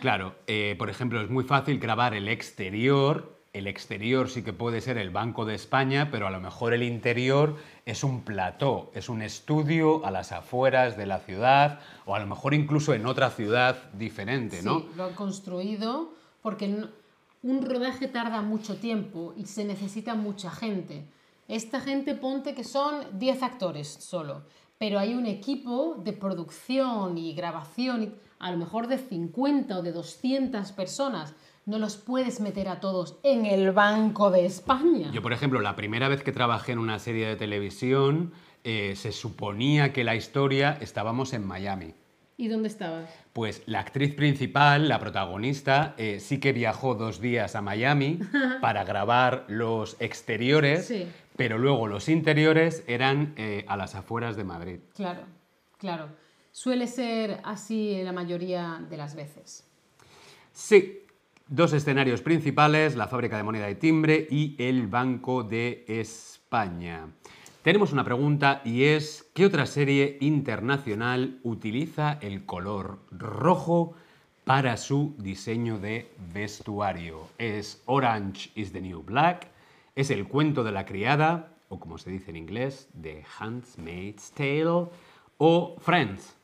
[0.01, 3.35] Claro, eh, por ejemplo, es muy fácil grabar el exterior.
[3.53, 6.83] El exterior sí que puede ser el Banco de España, pero a lo mejor el
[6.83, 12.19] interior es un plató, es un estudio a las afueras de la ciudad o a
[12.19, 14.79] lo mejor incluso en otra ciudad diferente, ¿no?
[14.81, 16.85] Sí, lo han construido porque
[17.41, 21.05] un rodaje tarda mucho tiempo y se necesita mucha gente.
[21.47, 24.43] Esta gente ponte que son 10 actores solo,
[24.77, 29.91] pero hay un equipo de producción y grabación, a lo mejor de 50 o de
[29.91, 31.35] 200 personas.
[31.65, 35.11] no los puedes meter a todos en el Banco de España.
[35.11, 38.31] Yo, por ejemplo, la primera vez que trabajé en una serie de televisión,
[38.63, 41.93] eh, se suponía que la historia estábamos en Miami.
[42.39, 43.09] ¿Y dónde estabas?
[43.33, 48.19] Pues la actriz principal, la protagonista, eh, sí que viajó dos días a Miami
[48.61, 51.07] para grabar los exteriores, Sí.
[51.35, 54.79] pero luego los interiores eran eh, a las afueras de Madrid.
[54.93, 55.21] Claro,
[55.79, 56.09] claro.
[56.51, 59.63] Suele ser así la mayoría de las veces.
[60.51, 61.05] Sí,
[61.47, 67.07] dos escenarios principales, la fábrica de moneda y timbre y el Banco de España.
[67.67, 73.93] Tenemos una pregunta y es, ¿qué otra serie internacional utiliza el color rojo
[74.45, 77.27] para su diseño de vestuario?
[77.37, 79.47] ¿Es Orange is the New Black?
[79.97, 81.49] ¿Es el cuento de la criada?
[81.67, 84.87] O como se dice en inglés, The Handmaid's Tale?
[85.37, 86.37] ¿O Friends?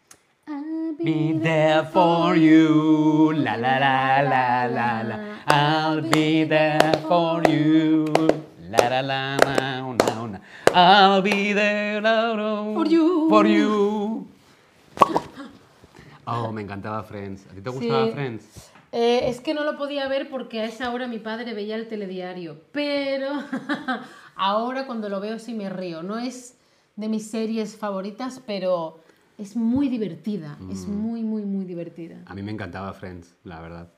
[1.02, 5.44] Be there for you, la la la la la la.
[5.48, 8.04] I'll be there for you,
[8.60, 10.42] la la la la una una.
[10.76, 13.28] I'll be there For you.
[13.30, 14.28] For you.
[16.26, 17.46] Oh, me encantaba Friends.
[17.52, 18.12] ¿A ti te gustaba Sí.
[18.12, 18.72] Friends?
[18.92, 21.88] Eh, es que no lo podía ver porque a esa hora mi padre veía el
[21.88, 23.28] telediario, pero
[24.36, 26.02] ahora cuando lo veo sí me río.
[26.02, 26.58] No es
[26.96, 29.00] de mis series favoritas, pero
[29.38, 30.58] es muy divertida.
[30.72, 32.18] Es muy, muy, muy divertida.
[32.26, 33.90] A mí me encantaba Friends, la verdad.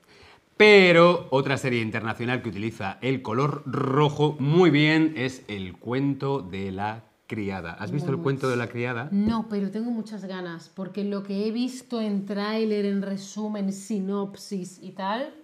[0.56, 6.72] Pero otra serie internacional que utiliza el color rojo muy bien es El cuento de
[6.72, 7.72] la criada.
[7.74, 9.08] ¿Has visto el cuento de la criada?
[9.10, 14.78] No, pero tengo muchas ganas, porque lo que he visto en tráiler, en resumen, sinopsis
[14.80, 15.34] y tal,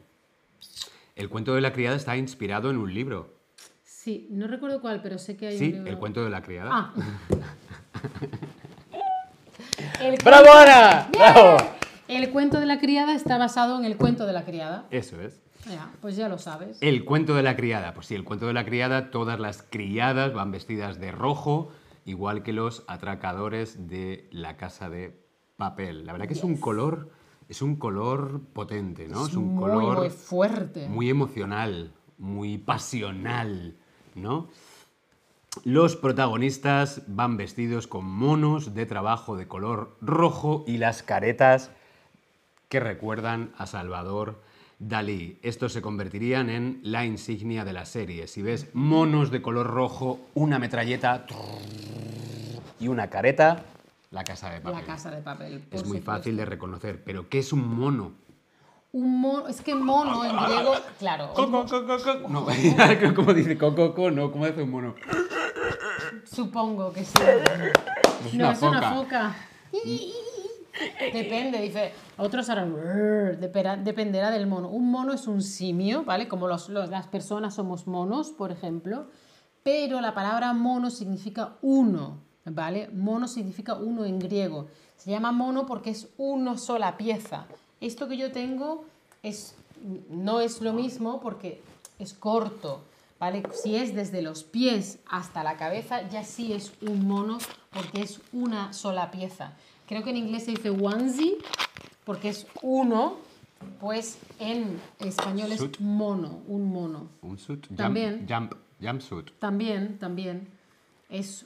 [1.14, 3.34] El cuento de la criada está inspirado en un libro.
[3.84, 5.90] sí, no recuerdo cuál, pero sé que hay un Sí, libro.
[5.90, 6.70] el cuento de la criada.
[6.72, 6.94] Ah.
[10.00, 11.08] El ¡Bravo, Ana!
[11.12, 11.32] ¡Bien!
[11.32, 11.56] ¡Bravo!
[12.16, 14.86] El cuento de la criada está basado en el cuento de la criada.
[14.90, 15.40] Eso es.
[15.70, 16.76] Ya, pues ya lo sabes.
[16.82, 17.94] El cuento de la criada.
[17.94, 21.70] Pues sí, el cuento de la criada, todas las criadas van vestidas de rojo,
[22.04, 25.16] igual que los atracadores de la casa de
[25.56, 26.04] papel.
[26.04, 27.10] La verdad que es un color,
[27.48, 29.26] es un color potente, ¿no?
[29.26, 30.88] Es, un muy, color muy fuerte.
[30.88, 33.76] muy emocional, muy pasional,
[34.14, 34.48] ¿no?
[35.64, 41.70] Los protagonistas van vestidos con monos de trabajo de color rojo y las caretas
[42.72, 44.40] que recuerdan a Salvador
[44.78, 45.38] Dalí.
[45.42, 48.26] Estos se convertirían en la insignia de la serie.
[48.26, 51.26] Si ves monos de color rojo, una metralleta
[52.80, 53.62] y una careta,
[54.10, 54.80] la casa de papel.
[54.80, 55.60] La casa de papel.
[55.60, 56.12] por es muy supuesto.
[56.12, 57.04] fácil de reconocer.
[57.04, 58.12] Pero ¿qué es un mono?
[58.92, 61.34] Un mono, es que mono en griego, claro.
[61.34, 62.28] Co, co, co, co, co.
[62.30, 62.46] No,
[63.14, 64.94] ¿cómo dice co, co, No, ¿cómo dice un mono?
[66.24, 67.20] Supongo que sí.
[68.24, 69.36] Es no, una es una foca.
[71.12, 71.92] Depende, dice.
[72.16, 72.74] Otros harán.
[73.84, 74.68] Dependerá del mono.
[74.68, 76.28] Un mono es un simio, ¿vale?
[76.28, 79.06] Como los, los- las personas somos monos, por ejemplo.
[79.62, 82.88] Pero la palabra mono significa uno, ¿vale?
[82.92, 84.66] Mono significa uno en griego.
[84.96, 87.46] Se llama mono porque es una sola pieza.
[87.80, 88.84] Esto que yo tengo
[89.22, 89.54] es,
[90.10, 91.60] no es lo mismo porque
[91.98, 92.82] es corto,
[93.20, 93.42] ¿vale?
[93.52, 97.38] Si es desde los pies hasta la cabeza, ya sí es un mono
[97.72, 99.52] porque es una sola pieza.
[99.92, 101.36] Creo que en inglés se dice onesie
[102.06, 103.18] porque es uno,
[103.78, 105.78] pues en español es Suit.
[105.80, 107.10] mono, un mono.
[107.20, 107.66] Un suit.
[107.76, 108.24] También.
[108.26, 109.32] Jump, jumpsuit.
[109.38, 110.48] También, también
[111.10, 111.44] es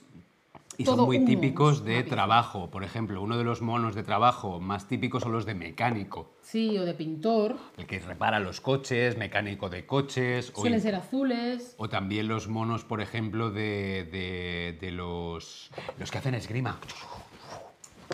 [0.78, 2.70] Y son muy uno, típicos es de trabajo.
[2.70, 6.30] Por ejemplo, uno de los monos de trabajo más típicos son los de mecánico.
[6.40, 10.52] sí o de pintor, El que repara los coches, mecánico de coches.
[10.54, 11.74] O, suelen ser azules.
[11.78, 16.78] o también los monos, por ejemplo, de, de- de los, los que hacen esgrima.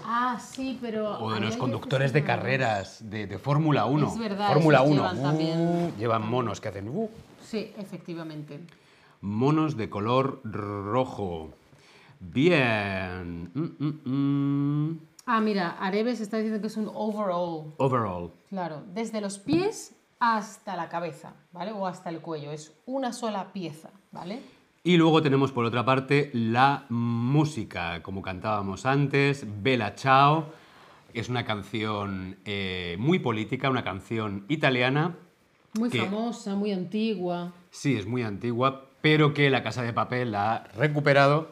[0.05, 4.09] Ah, sí, pero O de los conductores de carreras de, de Fórmula 1.
[4.09, 4.97] Es verdad, Fórmula esos 1.
[5.03, 6.89] llevan también- uh, llevan monos que hacen...
[6.89, 7.09] uh.
[7.43, 8.61] Sí, efectivamente.
[9.21, 11.51] Monos de color rojo.
[12.21, 13.51] Bien.
[13.55, 14.11] Mm, mm,
[14.91, 15.01] mm.
[15.27, 17.73] Ah, mira, Areves está diciendo que es un overall.
[17.77, 18.33] Overall.
[18.49, 21.73] Claro, desde los pies hasta la cabeza, ¿vale?
[21.73, 22.51] O hasta el cuello.
[22.51, 24.41] Es una sola pieza, ¿vale?
[24.85, 30.47] Y luego tenemos por otra parte la música, como cantábamos antes, Bella Ciao.
[31.15, 35.15] Es una canción eh, muy política, una canción italiana.
[35.79, 37.53] Muy que- famosa, muy antigua.
[37.71, 41.49] Sí, es muy antigua, pero que la Casa de Papel la ha recuperado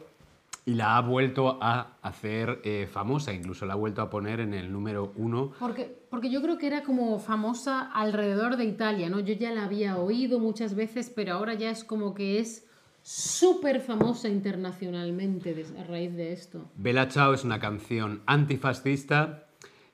[0.65, 3.31] y la ha vuelto a hacer eh, famosa.
[3.33, 5.53] Incluso la ha vuelto a poner en el número uno.
[5.57, 9.21] Porque, porque yo creo que era como famosa alrededor de Italia, ¿no?
[9.21, 12.67] Yo ya la había oído muchas veces, pero ahora ya es como que es
[13.03, 16.69] súper famosa internacionalmente a raíz de esto.
[16.75, 19.47] Bella Ciao es una canción antifascista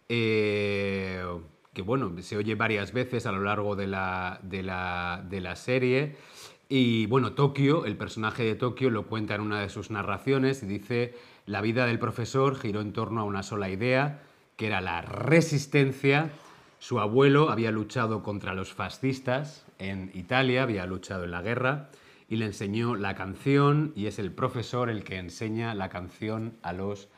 [0.09, 1.23] eh,
[1.73, 5.55] que bueno, se oye varias veces a lo largo de la, de la, de la
[5.55, 6.15] serie.
[6.69, 10.65] Y bueno, Tokio, el personaje de Tokio lo cuenta en una de sus narraciones y
[10.65, 11.13] dice,
[11.45, 14.21] la vida del profesor giró en torno a una sola idea,
[14.55, 16.31] que era la resistencia.
[16.79, 21.89] Su abuelo había luchado contra los fascistas en Italia, había luchado en la guerra
[22.28, 26.73] y le enseñó la canción y es el profesor el que enseña la canción a
[26.73, 27.09] los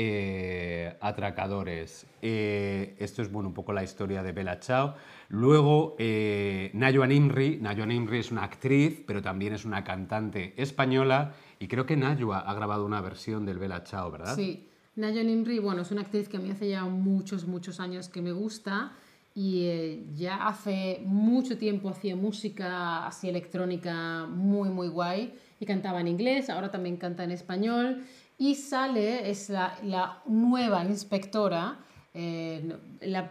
[0.00, 2.06] eh, atracadores.
[2.22, 4.94] Eh, esto es bueno, un poco la historia de Bella Chao.
[5.28, 7.58] Luego, eh, Najwa Nimri.
[7.60, 11.34] Najwa Nimri es una actriz, pero también es una cantante española.
[11.58, 14.36] Y creo que Najwa ha grabado una versión del Bella Chao, ¿verdad?
[14.36, 14.68] Sí.
[14.94, 18.20] Najwa Nimri, bueno, es una actriz que a mí hace ya muchos, muchos años que
[18.20, 18.92] me gusta.
[19.38, 25.32] Y eh, ya hace mucho tiempo hacía música así electrónica muy, muy guay.
[25.60, 28.04] Y cantaba en inglés, ahora también canta en español
[28.36, 31.78] y sale, es la, la nueva inspectora.
[32.14, 33.30] Eh, las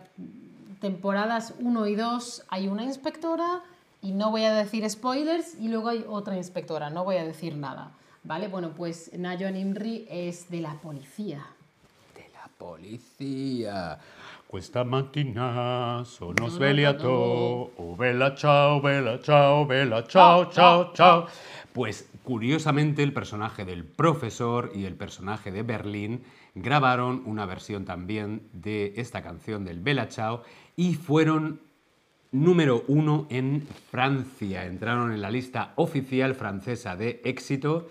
[0.80, 3.62] temporadas 1 y 2 hay una inspectora
[4.02, 7.58] y no voy a decir spoilers y luego hay otra inspectora, no voy a decir
[7.58, 7.92] nada.
[8.24, 8.48] ¿Vale?
[8.48, 11.46] Bueno, pues Nayon Imri es de la policía.
[12.16, 14.00] De la policía.
[14.48, 21.28] Questa mattina sono svegliato, oh bella ciao, bella ciao, bella ciao, ciao, ciao.
[21.74, 26.24] Pues curiosamente el personaje del profesor y el personaje de Berlín
[26.56, 30.44] grabaron una versión también de esta canción del Bella Ciao
[30.78, 31.60] y fueron
[32.32, 34.66] número uno en Francia.
[34.66, 37.90] Entraron en la lista oficial francesa de éxito.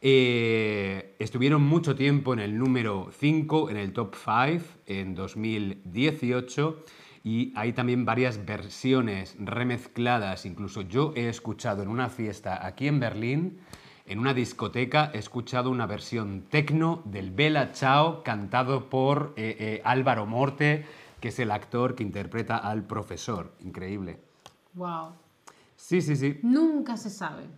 [0.00, 6.84] Eh, estuvieron mucho tiempo en el número 5, en el top 5, en 2018.
[7.24, 10.46] Y hay también varias versiones remezcladas.
[10.46, 13.58] Incluso yo he escuchado en una fiesta aquí en Berlín,
[14.06, 19.82] en una discoteca, he escuchado una versión tecno del Bella Ciao cantado por eh, eh,
[19.84, 20.86] Álvaro Morte,
[21.20, 23.52] que es el actor que interpreta al profesor.
[23.60, 24.18] Increíble.
[24.72, 25.12] Wow.
[25.76, 26.40] Sí, sí, sí.
[26.42, 27.48] Nunca se sabe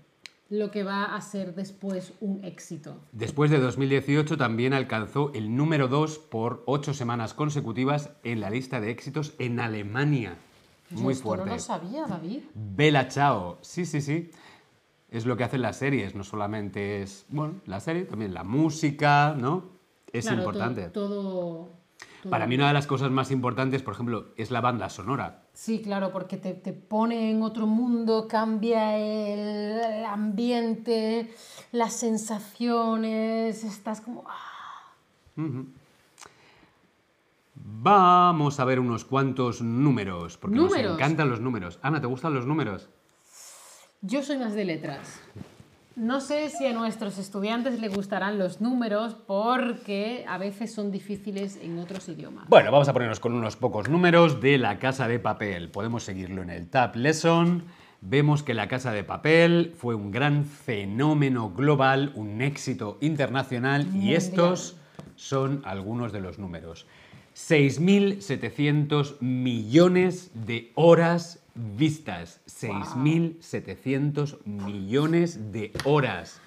[0.51, 2.97] lo que va a ser después un éxito.
[3.13, 8.81] Después de 2018 también alcanzó el número 2 por ocho semanas consecutivas en la lista
[8.81, 10.37] de éxitos en Alemania.
[10.91, 11.47] Yo Muy esto fuerte.
[11.47, 12.41] No lo sabía, David.
[12.55, 13.59] Bella Chao.
[13.63, 14.31] Sí, sí, sí.
[15.09, 19.35] Es lo que hacen las series, no solamente es, bueno, la serie, también la música,
[19.39, 19.65] ¿no?
[20.13, 20.83] Es Claro, importante.
[20.87, 21.80] to- Todo, todo-
[22.29, 25.45] Para mí una de las cosas más importantes, por ejemplo, es la banda sonora.
[25.55, 31.35] Sí, claro, porque te, te pone en otro mundo, cambia el ambiente,
[31.73, 34.25] las sensaciones, estás como...
[34.29, 35.65] ah.
[37.55, 41.79] Vamos a ver unos cuantos números, porque nos encantan los números.
[41.83, 42.89] Ana, ¿te gustan los números?
[44.03, 45.21] Yo soy más de letras.
[46.01, 51.59] No sé si a nuestros estudiantes les gustarán los números porque a veces son difíciles
[51.63, 52.49] en otros idiomas.
[52.49, 55.69] Bueno, vamos a ponernos con unos pocos números de La Casa de Papel.
[55.69, 57.65] Podemos seguirlo en el Tab Lesson.
[58.01, 64.15] Vemos que La Casa de Papel fue un gran fenómeno global, un éxito internacional y
[64.15, 64.79] estos
[65.17, 66.87] son algunos de los números.
[67.35, 71.41] 6.700 millones de horas
[71.77, 72.41] vistas.
[72.47, 76.41] 6.700 millones de horas.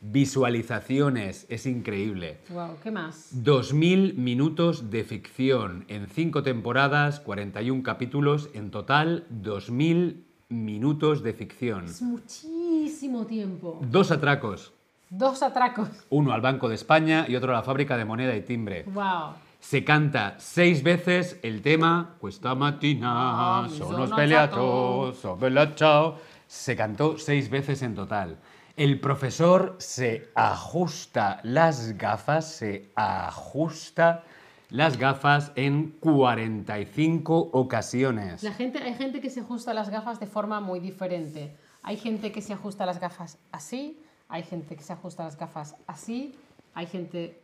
[0.00, 2.38] Visualizaciones, es increíble.
[2.50, 3.32] Wow, ¿qué más?
[3.42, 11.86] 2.000 minutos de ficción en 5 temporadas, 41 capítulos, en total 2.000 minutos de ficción.
[11.86, 13.80] Es muchísimo tiempo.
[13.90, 14.72] Dos atracos,
[15.10, 15.88] Dos atracos.
[16.10, 18.84] uno al Banco de España y otro a la fábrica de moneda y timbre.
[18.84, 19.32] Wow.
[19.60, 26.16] Se canta seis veces el tema Questa mattina Ah, sono sono svegliato, so bella ciao.
[26.46, 28.38] Se cantó seis veces en total.
[28.76, 34.22] El profesor se ajusta las gafas, se ajusta
[34.70, 38.42] las gafas en 45 ocasiones.
[38.42, 41.56] La gente, hay gente que se ajusta las gafas de forma muy diferente.
[41.82, 45.74] Hay gente que se ajusta las gafas así, hay gente que se ajusta las gafas
[45.86, 46.34] así,
[46.74, 47.40] hay gente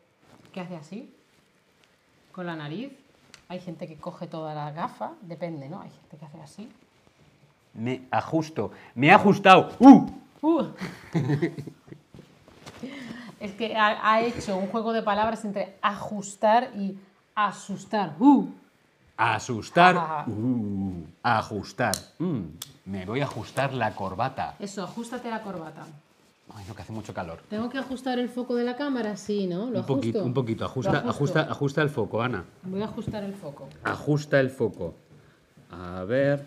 [0.53, 1.15] que hace así,
[2.35, 2.93] con la nariz,
[3.49, 5.81] hay gente que coge toda la gafa, depende, ¿no?
[5.81, 6.69] Hay gente que hace así.
[7.75, 8.73] Me ajusto.
[8.95, 9.71] Me he ajustado.
[9.79, 10.11] ¡Uh!
[10.43, 10.67] Uh.
[13.41, 16.99] es que ha, ha hecho un juego de palabras entre ajustar y
[17.35, 18.17] asustar.
[18.19, 18.49] Uh.
[19.17, 19.97] Asustar.
[19.97, 20.25] Ah.
[20.27, 21.95] Uh, ajustar.
[22.19, 22.43] Mm,
[22.87, 24.57] me voy a ajustar la corbata.
[24.59, 25.87] Eso, ajustate la corbata.
[26.55, 27.41] Ay, no, que hace mucho calor.
[27.49, 29.17] ¿Tengo que ajustar el foco de la cámara?
[29.17, 29.71] Sí, ¿no?
[29.71, 30.27] ¿Lo Un poquito, ajusto?
[30.27, 30.65] un poquito.
[30.65, 32.45] Ajusta, ajusta, ajusta el foco, Ana.
[32.63, 33.69] Voy a ajustar el foco.
[33.83, 34.95] Ajusta el foco.
[35.71, 36.45] A ver.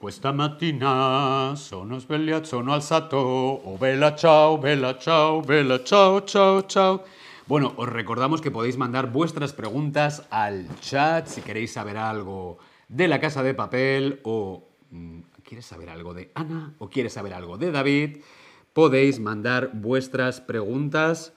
[0.00, 3.18] Questa mattina sono svegliato, sono alzato.
[3.20, 7.04] Oh, bella ciao, bella ciao, bella ciao, ciao, ciao.
[7.46, 12.58] Bueno, os recordamos que podéis mandar vuestras preguntas al chat si queréis saber algo
[12.88, 15.20] de la casa de papel o mm,
[15.52, 18.22] quieres saber algo de Ana o quieres saber algo de David.
[18.72, 21.34] Podéis mandar vuestras preguntas.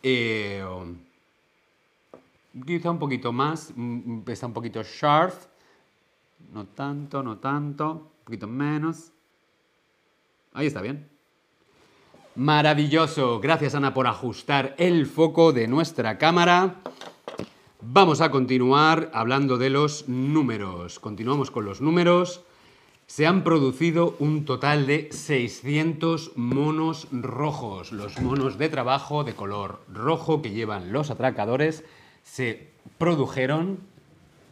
[0.00, 0.64] Eh,
[2.64, 5.34] quizá un poquito más, mm, está un poquito sharp.
[6.52, 9.10] No tanto, no tanto, un poquito menos.
[10.52, 11.08] Ahí está bien.
[12.36, 13.40] Maravilloso.
[13.40, 16.76] Gracias Ana por ajustar el foco de nuestra cámara.
[17.80, 21.00] Vamos a continuar hablando de los números.
[21.00, 22.44] Continuamos con los números.
[23.08, 27.90] Se han producido un total de 600 monos rojos.
[27.90, 31.84] Los monos de trabajo de color rojo que llevan los atracadores
[32.22, 33.78] se produjeron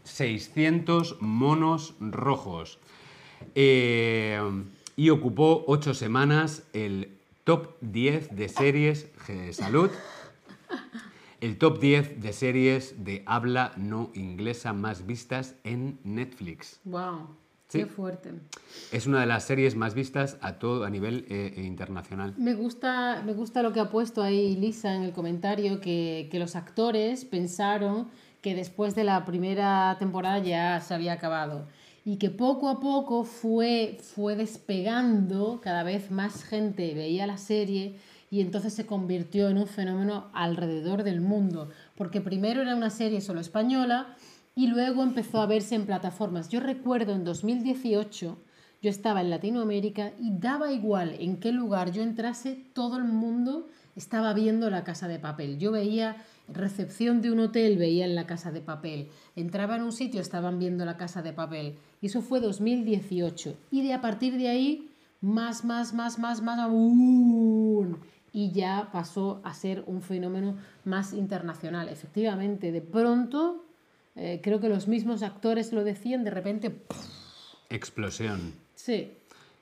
[0.05, 2.79] 600 monos rojos.
[3.55, 4.41] Eh,
[4.97, 7.11] y ocupó ocho semanas el
[7.45, 9.91] top 10 de series de salud.
[11.43, 16.81] El top 10 de series de habla no inglesa más vistas en Netflix.
[16.85, 17.46] ¡Wow!
[17.71, 18.31] Qué fuerte.
[18.93, 22.35] Es una de las series más vistas a todo a nivel eh, eh, internacional.
[22.37, 26.39] Me gusta, me gusta lo que ha puesto ahí Lisa en el comentario, que, que
[26.39, 28.09] los actores pensaron
[28.41, 31.67] que después de la primera temporada ya se había acabado
[32.07, 37.97] y que poco a poco fue, fue despegando, cada vez más gente veía la serie
[38.31, 43.21] y entonces se convirtió en un fenómeno alrededor del mundo, porque primero era una serie
[43.21, 44.17] solo española
[44.59, 46.49] y luego empezó a verse en plataformas.
[46.49, 48.39] Yo recuerdo en 2018,
[48.83, 53.69] yo estaba en Latinoamérica y daba igual en qué lugar yo entrase, todo el mundo
[53.97, 55.59] estaba viendo la casa de papel.
[55.59, 56.17] Yo veía
[56.49, 59.11] recepción de un hotel, veía en la casa de papel.
[59.37, 61.77] Entraba en un sitio, estaban viendo la casa de papel.
[62.01, 63.55] Y eso fue 2018.
[63.71, 64.91] Y de a partir de ahí,
[65.21, 67.99] más, más, más, más, más aún.
[68.33, 71.91] Y ya pasó a ser un fenómeno más internacional.
[71.91, 73.66] Efectivamente, de pronto,
[74.17, 76.75] eh, creo que los mismos actores lo decían, de repente...
[77.69, 78.55] Explosión.
[78.75, 79.13] Sí.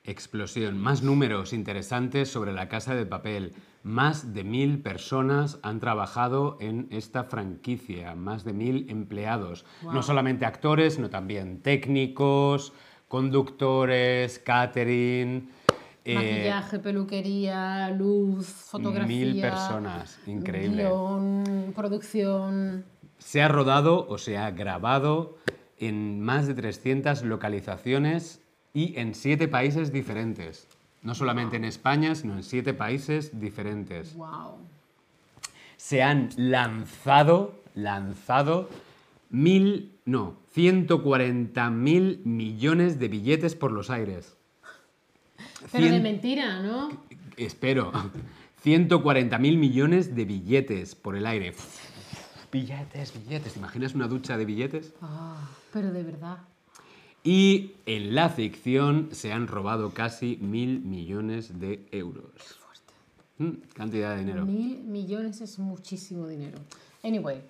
[0.05, 0.79] Explosión.
[0.79, 3.55] Más números interesantes sobre la casa de papel.
[3.83, 9.65] Más de mil personas han trabajado en esta franquicia, más de mil empleados.
[9.83, 12.73] No solamente actores, sino también técnicos,
[13.09, 15.51] conductores, catering.
[16.05, 19.07] Eh, Maquillaje, peluquería, luz, fotografía.
[19.07, 20.87] Mil personas, increíble.
[21.75, 22.85] producción.
[23.19, 25.39] Se ha rodado o se ha grabado
[25.79, 28.41] en más de 300 localizaciones
[28.73, 30.67] y en siete países diferentes.
[31.03, 34.15] No solamente en España, sino en siete países diferentes.
[34.15, 34.57] Wow.
[35.77, 38.69] Se han lanzado, lanzado
[39.31, 44.37] mil, no, 140 mil millones de billetes por los aires.
[45.73, 46.91] Pero de mentira, ¿no?
[47.37, 47.93] Espero.
[48.63, 51.53] 140 mil millones de billetes por el aire.
[52.55, 53.55] Billetes, billetes.
[53.55, 54.95] ¿Te imaginas una ducha de billetes?
[55.03, 56.39] Ah, pero de verdad.
[57.25, 62.31] Y en la ficción se han robado casi mil millones de euros.
[62.61, 62.95] Fuerte.
[63.39, 64.47] Mm, cantidad de dinero.
[64.47, 66.59] Mil millones es muchísimo dinero.
[67.03, 67.43] Anyway.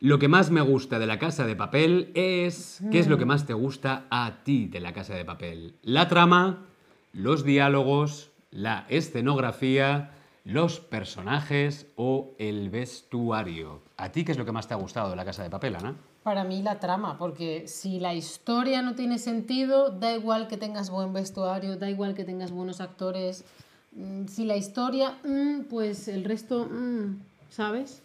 [0.00, 2.82] Lo que más me gusta de la casa de papel es...
[2.90, 5.76] ¿Qué es lo que más te gusta a ti de la casa de papel?
[5.82, 6.66] La trama,
[7.12, 10.17] los diálogos, la escenografía,
[10.48, 13.82] los personajes o el vestuario.
[13.98, 15.76] ¿A ti qué es lo que más te ha gustado de la casa de papel,
[15.76, 15.94] Ana?
[16.22, 20.88] Para mí la trama, porque si la historia no tiene sentido, da igual que tengas
[20.88, 23.44] buen vestuario, da igual que tengas buenos actores.
[23.92, 27.20] Mm, si la historia, mm, pues el resto, mm,
[27.50, 28.02] ¿sabes?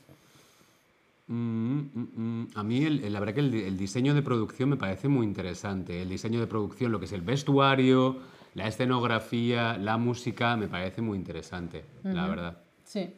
[1.30, 6.02] a mí la verdad que el, diseño de producción me parece muy interesante.
[6.02, 8.18] El diseño de producción, lo que es el vestuario,
[8.56, 12.58] la escenografía, la música, me parece muy interesante, la verdad.
[12.84, 13.14] Sí.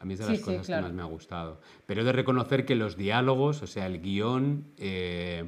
[0.00, 1.60] A mí es de las cosas que más me ha gustado.
[1.86, 5.44] Pero he de reconocer que los diálogos, o sea, el guion, eh,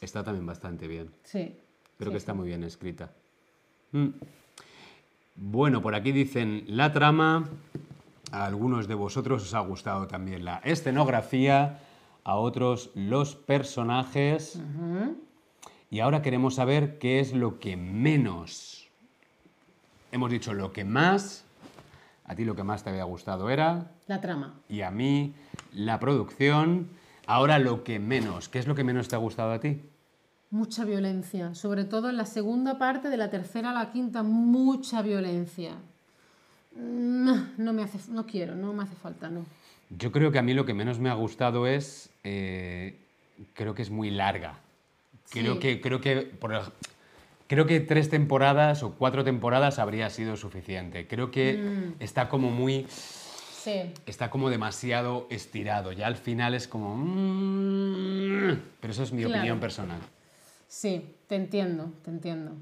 [0.00, 1.10] está también bastante bien.
[1.24, 1.56] Sí.
[1.98, 3.10] Creo que está muy bien escrita.
[3.92, 4.08] Mm.
[5.36, 7.48] Bueno, por aquí dicen la trama.
[8.32, 11.78] A algunos de vosotros os ha gustado también la escenografía,
[12.24, 14.60] a otros los personajes.
[15.90, 18.88] Y ahora queremos saber qué es lo que menos.
[20.12, 21.46] Hemos dicho lo que más
[22.26, 23.92] a ti lo que más te había gustado era...
[24.08, 24.54] La trama.
[24.68, 25.34] Y a mí
[25.72, 26.88] la producción.
[27.26, 28.48] Ahora lo que menos.
[28.48, 29.80] ¿Qué es lo que menos te ha gustado a ti?
[30.50, 31.54] Mucha violencia.
[31.54, 35.76] Sobre todo en la segunda parte, de la tercera a la quinta, mucha violencia.
[36.74, 39.46] No, no me hace, no quiero, no me hace falta, no.
[39.90, 42.98] Yo creo que a mí lo que menos me ha gustado es, eh,
[43.54, 44.58] creo que es muy larga.
[45.30, 46.52] Creo que, creo que por,
[47.48, 51.06] Creo que tres temporadas o cuatro temporadas habría sido suficiente.
[51.06, 52.02] Creo que mm.
[52.02, 52.86] está como muy...
[52.88, 53.92] Sí.
[54.06, 55.92] está como demasiado estirado.
[55.92, 56.96] Ya al final es como...
[56.96, 59.38] mm, Pero eso es mi Claro.
[59.38, 60.00] opinión personal.
[60.68, 62.52] Sí, te entiendo, te entiendo.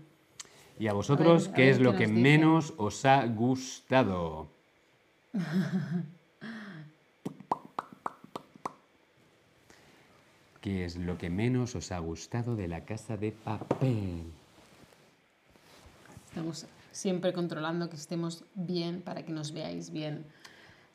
[0.79, 4.49] ¿Y a vosotros A ver, a qué es lo que menos os ha gustado?
[10.65, 14.23] ¿Qué es lo que menos os ha gustado de la casa de papel?
[16.25, 20.25] Estamos siempre controlando que estemos bien para que nos veáis bien.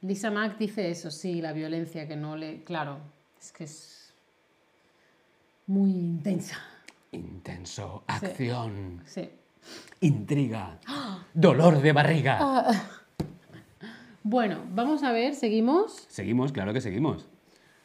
[0.02, 2.64] Lisa Mack dice eso, sí, la violencia que no le...
[2.64, 2.98] Claro,
[3.40, 4.12] es que es
[5.68, 6.58] muy intensa.
[7.12, 9.30] Intenso, acción, Sí.
[10.02, 10.80] intriga,
[11.36, 12.40] dolor de barriga.
[12.42, 12.90] Ah.
[14.24, 16.08] Bueno, vamos a ver, seguimos.
[16.08, 17.28] Seguimos, claro que seguimos.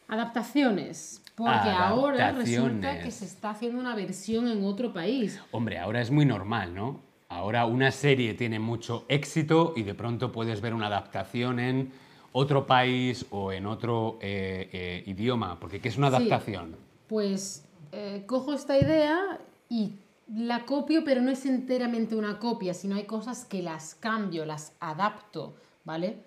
[0.09, 1.21] Adaptaciones.
[1.35, 5.41] Porque ahora resulta que se está haciendo una versión en otro país.
[5.51, 7.01] Hombre, ahora es muy normal, ¿no?
[7.29, 11.91] Ahora una serie tiene mucho éxito y de pronto puedes ver una adaptación en
[12.33, 15.59] otro país o en otro eh, eh, idioma.
[15.59, 16.17] Porque ¿qué es una Sí.
[16.17, 16.77] adaptación?
[17.09, 19.95] Pues eh, cojo esta idea y
[20.33, 24.73] la copio, pero no es enteramente una copia, sino hay cosas que las cambio, las
[24.79, 26.19] adapto, ¿vale?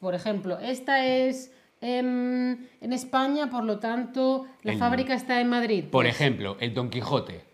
[0.00, 1.52] Por ejemplo, esta es
[1.82, 5.82] em, en España, por lo tanto, la El- fábrica está en Madrid.
[5.84, 7.44] Por Pues, ejemplo, el Don Quijote.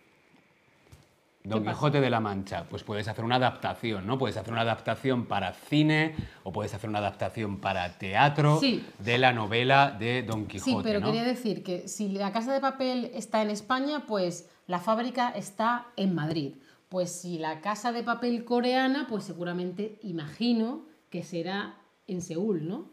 [1.45, 1.65] Don?
[1.65, 4.19] Quijote de la Mancha, pues puedes hacer una adaptación, ¿no?
[4.19, 8.85] Puedes hacer una adaptación para cine o puedes hacer una adaptación para teatro Sí.
[8.99, 11.07] de la novela de Don Sí, Quijote, pero ¿no?
[11.07, 15.87] quería decir que si la casa de papel está en España, pues la fábrica está
[15.97, 16.53] en Madrid.
[16.91, 21.77] Pues si la casa de papel coreana, pues seguramente imagino que será
[22.07, 22.91] en Seúl, ¿no?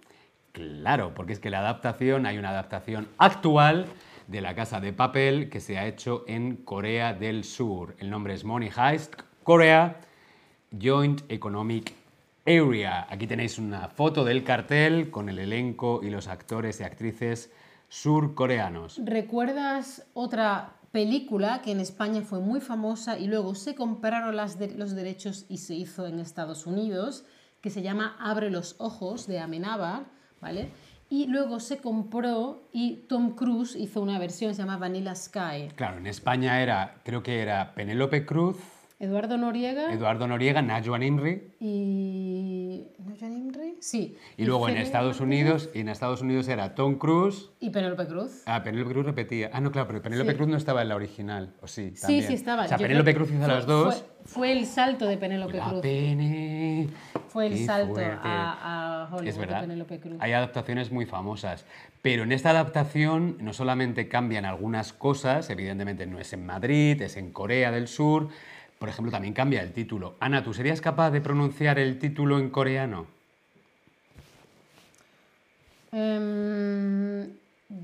[0.56, 3.88] Claro, porque es que la adaptación, hay una adaptación actual
[4.30, 7.94] de la casa de papel que se ha hecho en Corea del Sur.
[8.00, 10.00] El nombre es Money Heist Korea
[10.82, 11.94] Joint Economic
[12.46, 13.06] Area.
[13.10, 17.52] Aquí tenéis una foto del cartel con el elenco y los actores y actrices
[17.90, 19.02] surcoreanos.
[19.04, 25.48] ¿Recuerdas otra película que en España fue muy famosa y luego se compraron los derechos
[25.50, 27.26] y se hizo en Estados Unidos,
[27.60, 30.15] que se llama Abre los ojos de Amenábar,
[30.46, 30.70] ¿vale?
[31.10, 35.70] Y luego se compró y Tom Cruise hizo una versión, se llama Vanilla Sky.
[35.76, 38.58] Claro, en España era, creo que era Penélope Cruz,
[38.98, 42.88] Eduardo Noriega Eduardo Noriega, Najwa Imri y...
[43.00, 43.76] ¿No John Imri?
[43.82, 44.16] Sí.
[44.38, 47.50] y luego en Estados Unidos, y en Estados Unidos era Tom Cruise.
[47.60, 48.44] Y Penélope Cruz.
[48.46, 49.50] Ah, Penélope Cruz repetía.
[49.54, 50.38] Ah, no, claro, pero Penélope Sí.
[50.38, 51.92] Cruz no estaba en la original, ¿o sí?
[51.96, 52.24] Sí, También.
[52.28, 52.66] sí estaba.
[52.66, 53.96] O sea, Yo Penélope Cruz hizo fue- las dos.
[53.96, 55.82] Fue, fue el salto de Penélope La Cruz.
[55.82, 56.88] pene.
[57.28, 58.12] Fue el Qué salto fuerte.
[58.24, 59.62] a, a Hollywood Es verdad.
[59.62, 60.18] Penélope Cruz.
[60.20, 61.66] Hay adaptaciones muy famosas.
[62.02, 67.18] Pero en esta adaptación no solamente cambian algunas cosas, evidentemente no es en Madrid, es
[67.18, 68.30] en Corea del Sur.
[68.80, 70.16] Por ejemplo, también cambia el título.
[70.20, 73.08] Ana, ¿tú serías capaz de pronunciar el título en coreano?
[75.92, 77.30] Em,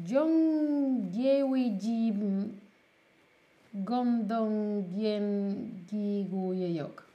[0.08, 2.14] Jong Yewi Ji
[3.74, 7.11] Gondong Yen Gi Gu Yeyok.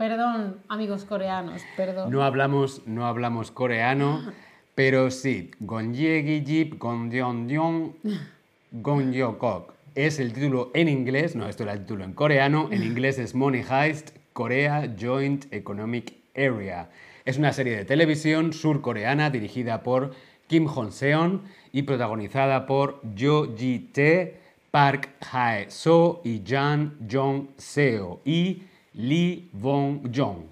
[0.00, 2.10] Perdón, amigos coreanos, perdón.
[2.10, 4.32] No hablamos, no hablamos coreano,
[4.74, 5.50] pero sí.
[5.60, 7.96] Gonjegi Jip Gondyeongyong
[8.72, 9.74] Gongyokok.
[9.94, 12.70] Es el título en inglés, no, esto era el título en coreano.
[12.72, 16.88] En inglés es Money Heist Korea Joint Economic Area.
[17.26, 20.14] Es una serie de televisión surcoreana dirigida por
[20.46, 21.42] Kim Hong-seon
[21.72, 24.40] y protagonizada por Jo Ji-tae,
[24.70, 28.62] Park Hae-so y Jan Jong-seo y
[28.92, 30.46] Lee Bong-jong.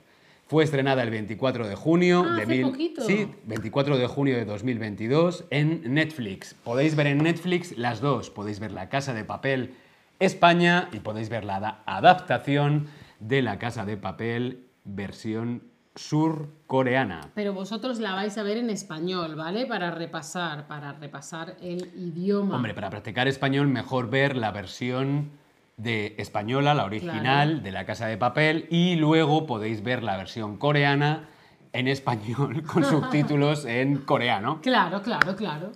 [0.46, 3.02] Fue estrenada el 24 de junio Ah, de hace poquito.
[3.02, 6.54] Sí, 24 de junio de 2022 en Netflix.
[6.64, 8.30] Podéis ver en Netflix las dos.
[8.30, 9.74] Podéis ver La Casa de Papel
[10.20, 12.86] España y podéis ver la da- adaptación
[13.20, 15.64] de La Casa de Papel versión
[15.94, 17.20] surcoreana.
[17.34, 19.66] Pero vosotros la vais a ver en español, ¿vale?
[19.66, 22.56] Para repasar, para repasar el idioma.
[22.56, 25.30] Hombre, para practicar español mejor ver la versión
[25.78, 27.62] de española, la original, Claro.
[27.62, 31.28] de La Casa de Papel, y luego podéis ver la versión coreana
[31.72, 34.60] en español con subtítulos en coreano.
[34.60, 35.72] Claro, claro, claro.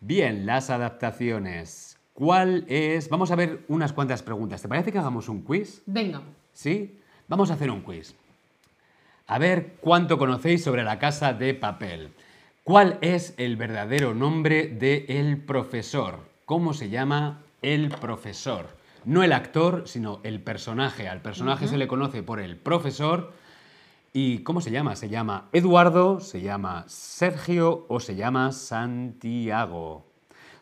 [0.00, 1.98] Bien, las adaptaciones.
[2.14, 3.08] ¿Cuál es?
[3.08, 4.62] Vamos a ver unas cuantas preguntas.
[4.62, 5.82] ¿Te parece que hagamos un quiz?
[5.86, 6.22] Venga.
[6.52, 6.98] ¿Sí?
[7.28, 8.14] Vamos a hacer un quiz.
[9.26, 12.10] A ver cuánto conocéis sobre la casa de papel.
[12.64, 16.20] ¿Cuál es el verdadero nombre de el profesor?
[16.44, 18.77] ¿Cómo se llama el profesor?
[19.08, 21.08] No el actor, sino el personaje.
[21.08, 23.32] Al personaje se le conoce por el profesor.
[24.12, 24.96] ¿Y cómo se llama?
[24.96, 26.20] ¿Se llama Eduardo?
[26.20, 27.86] ¿Se llama Sergio?
[27.88, 30.04] ¿O se llama Santiago?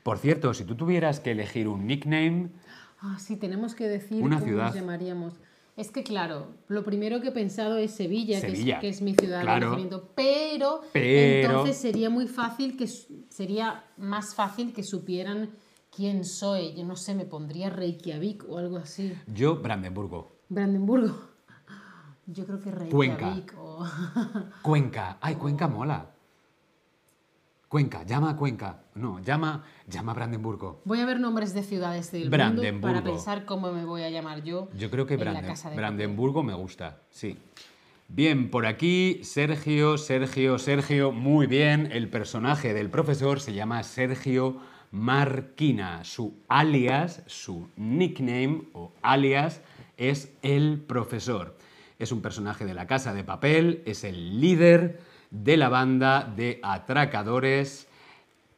[0.05, 2.51] Por cierto, si tú tuvieras que elegir un nickname,
[3.01, 4.67] Ah, sí, tenemos que decir Una cómo ciudad.
[4.67, 5.35] nos llamaríamos.
[5.77, 9.15] Es que claro, lo primero que he pensado es Sevilla, que es- Que, es, mi
[9.15, 9.67] ciudad claro.
[9.67, 12.87] de nacimiento, pero, Pero- entonces sería muy fácil que
[13.29, 15.51] sería más fácil que supieran
[15.97, 16.75] quién soy.
[16.75, 19.15] Yo no sé, me pondría Reykjavik o algo así.
[19.27, 20.33] Yo, Brandenburgo.
[20.49, 21.15] Brandenburgo.
[22.27, 23.17] Yo creo que Cuenca.
[23.31, 23.87] Reykjavik o
[24.63, 25.17] Cuenca.
[25.21, 26.11] Ay, Cuenca mola.
[27.69, 28.83] Cuenca, llama a Cuenca.
[28.95, 30.81] No, llama, llama a Brandenburgo.
[30.85, 34.43] Voy a ver nombres de ciudades del mundo para pensar cómo me voy a llamar
[34.45, 34.69] yo.
[34.79, 37.37] Yo creo que Branden- Brandenburgo me gusta, sí.
[38.09, 41.89] Bien, por aquí Sergio, Sergio, Sergio, muy bien.
[41.91, 44.59] El personaje del profesor se llama Sergio
[44.91, 46.05] Marquina.
[46.05, 49.61] Su alias, su nickname o alias
[49.97, 51.57] es el profesor.
[51.99, 56.61] Es un personaje de la Casa de Papel, es el líder de la banda de
[56.63, 57.89] atracadores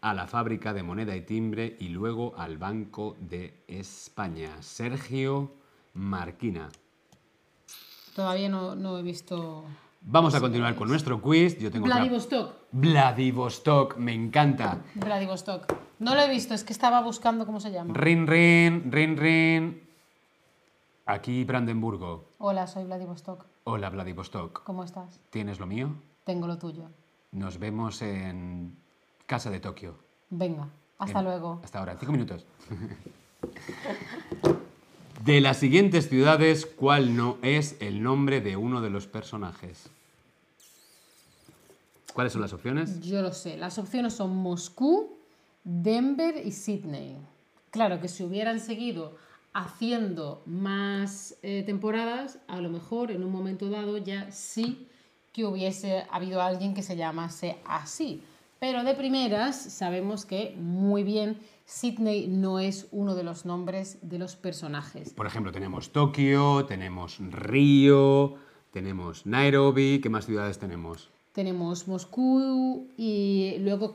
[0.00, 4.60] a la fábrica de moneda y timbre y luego al Banco de España.
[4.60, 5.52] Sergio
[5.94, 6.68] Marquina.
[8.14, 9.64] Todavía no, no he visto
[10.00, 11.58] Vamos a continuar con nuestro quiz.
[11.58, 12.54] Yo tengo otra- Vladivostok.
[12.72, 14.78] Vladivostok, me encanta.
[14.94, 15.72] Vladivostok.
[15.98, 17.92] No lo he visto, es que estaba buscando cómo se llama.
[17.94, 19.82] Rin, rin, rin, rin.
[21.06, 22.26] Aquí Brandenburgo.
[22.38, 23.44] Hola, soy Vladivostok.
[23.64, 24.62] Hola Vladivostok.
[24.62, 25.18] ¿Cómo estás?
[25.30, 25.90] ¿Tienes lo mío?
[26.24, 26.84] Tengo lo tuyo.
[27.32, 28.76] Nos vemos en
[29.26, 29.96] Casa de Tokio.
[30.30, 30.68] Venga,
[30.98, 31.60] hasta En- luego.
[31.64, 32.44] Hasta ahora, cinco minutos.
[35.24, 39.88] De las siguientes ciudades, ¿cuál no es el nombre de uno de los personajes?
[42.14, 43.00] ¿Cuáles son las opciones?
[43.00, 43.56] Yo lo sé.
[43.56, 45.17] Las opciones son Moscú,
[45.70, 47.18] Denver y Sydney.
[47.70, 49.16] Claro que si hubieran seguido
[49.52, 54.88] haciendo más eh, temporadas, a lo mejor en un momento dado ya sí
[55.30, 58.22] que hubiese habido alguien que se llamase así.
[58.58, 64.18] Pero de primeras sabemos que muy bien Sydney no es uno de los nombres de
[64.18, 65.12] los personajes.
[65.12, 68.36] Por ejemplo, tenemos Tokio, tenemos Río,
[68.72, 70.00] tenemos Nairobi.
[70.00, 71.10] ¿Qué más ciudades tenemos?
[71.34, 73.92] Tenemos Moscú y luego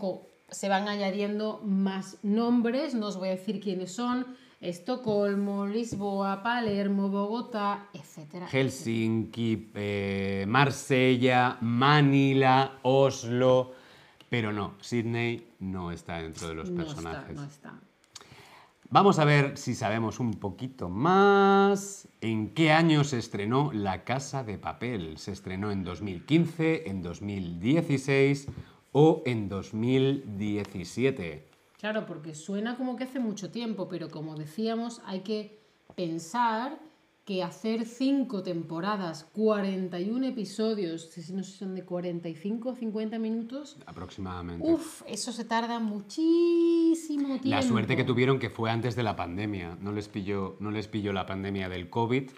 [0.53, 4.25] se van añadiendo más nombres, no os voy a decir quiénes son,
[4.61, 8.47] Estocolmo, Lisboa, Palermo, Bogotá, etc.
[8.49, 13.73] Helsinki, eh, Marsella, Manila, Oslo.
[14.29, 17.35] Pero no, Sydney no está dentro de los no está, personajes.
[17.35, 17.73] no está.
[18.89, 22.07] Vamos a ver si sabemos un poquito más.
[22.21, 25.17] ¿En qué año se estrenó La Casa de Papel?
[25.17, 28.47] ¿Se estrenó en 2015, en 2016
[28.93, 31.45] o en 2017?
[31.79, 35.59] Claro, porque suena como que hace mucho tiempo, pero como decíamos, hay que
[35.95, 36.79] pensar
[37.25, 43.77] que hacer cinco temporadas, 41 episodios, no sé si son de 45 o 50 minutos,
[43.85, 44.65] Aproximadamente.
[44.69, 47.49] uff, eso se tarda muchísimo tiempo.
[47.49, 49.77] La suerte que tuvieron que fue antes de la pandemia.
[49.81, 52.29] No les pilló, no les pilló la pandemia del COVID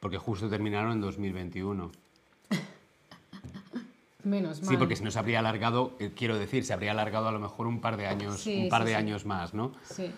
[0.00, 1.90] porque justo terminaron en 2021.
[4.24, 4.70] Menos mal.
[4.70, 7.38] Sí, porque si no se habría alargado, eh, quiero decir, se habría alargado a lo
[7.40, 8.96] mejor un par de años, Sí, un par sí, de sí.
[8.98, 9.72] años más, ¿no?
[9.84, 10.10] Sí.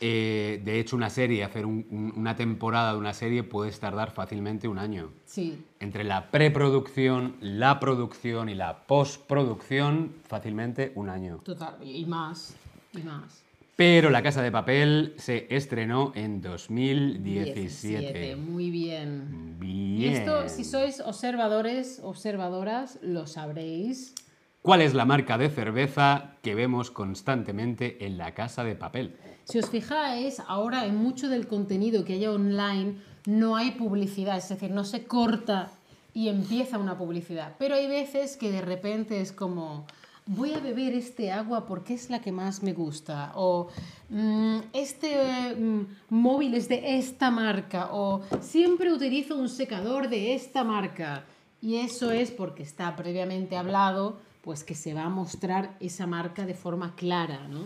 [0.00, 4.10] Eh, de hecho, una serie, hacer un- un- una temporada de una serie puedes tardar
[4.10, 5.10] fácilmente un año.
[5.26, 11.38] Sí, Entre la preproducción, la producción y la postproducción, fácilmente un año.
[11.44, 11.76] total.
[11.82, 12.56] Y más.
[12.92, 13.42] Y más.
[13.84, 17.98] Pero La Casa de Papel se estrenó en 2017.
[17.98, 19.56] 17, Muy bien.
[19.58, 20.00] Bien.
[20.00, 24.14] Y esto, si sois observadores, observadoras, lo sabréis.
[24.62, 29.16] ¿Cuál es la marca de cerveza que vemos constantemente en La Casa de Papel?
[29.42, 34.48] Si os fijáis, ahora en mucho del contenido que haya online no hay publicidad, es
[34.48, 35.72] decir, no se corta
[36.14, 37.56] y empieza una publicidad.
[37.58, 39.86] Pero hay veces que de repente es como,
[40.26, 43.68] voy a beber este agua porque es la que más me gusta, o
[44.10, 50.64] "Mm, este mm, móvil es de esta marca, o siempre utilizo un secador de esta
[50.64, 51.24] marca.
[51.60, 56.44] Y eso es porque está previamente hablado, pues que se va a mostrar esa marca
[56.44, 57.60] de forma clara, ¿no?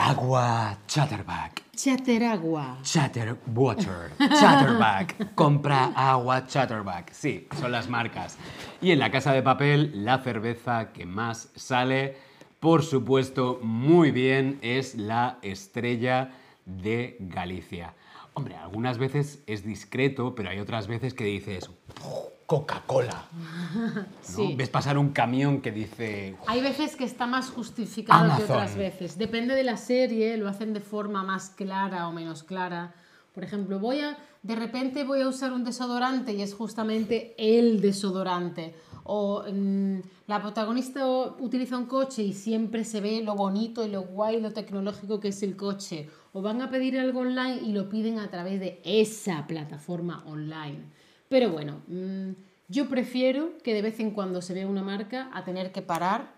[0.00, 1.64] Agua Chatterback.
[1.74, 2.78] Chateragua.
[2.84, 4.12] Chatterwater.
[4.16, 5.34] Chatterback.
[5.34, 7.10] Compra agua Chatterback.
[7.12, 8.38] Sí, son las marcas.
[8.80, 12.16] Y en la casa de papel, la cerveza que más sale,
[12.60, 16.30] por supuesto, muy bien, es la estrella
[16.64, 17.92] de Galicia.
[18.38, 21.68] Hombre, algunas veces es discreto, pero hay otras veces que dices
[22.04, 23.26] "Oh, Coca-Cola.
[23.32, 24.04] ¿no?
[24.22, 24.54] Sí.
[24.56, 29.18] Ves pasar un camión que dice Hay veces que está más justificado que otras veces.
[29.18, 32.94] Depende de la serie, lo hacen de forma más clara o menos clara.
[33.34, 37.80] Por ejemplo, voy a, de repente voy a usar un desodorante y es justamente el
[37.80, 38.76] desodorante.
[39.10, 41.02] O mm, la protagonista
[41.40, 45.28] utiliza un coche y siempre se ve lo bonito y lo guay, lo tecnológico que
[45.28, 46.10] es el coche.
[46.34, 50.82] O van a pedir algo online y lo piden a través de esa plataforma online.
[51.30, 52.32] Pero bueno, mm,
[52.68, 56.34] yo prefiero que de vez en cuando se vea una marca a tener que parar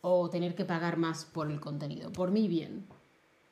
[0.00, 2.10] o tener que pagar más por el contenido.
[2.10, 2.86] Por mí bien.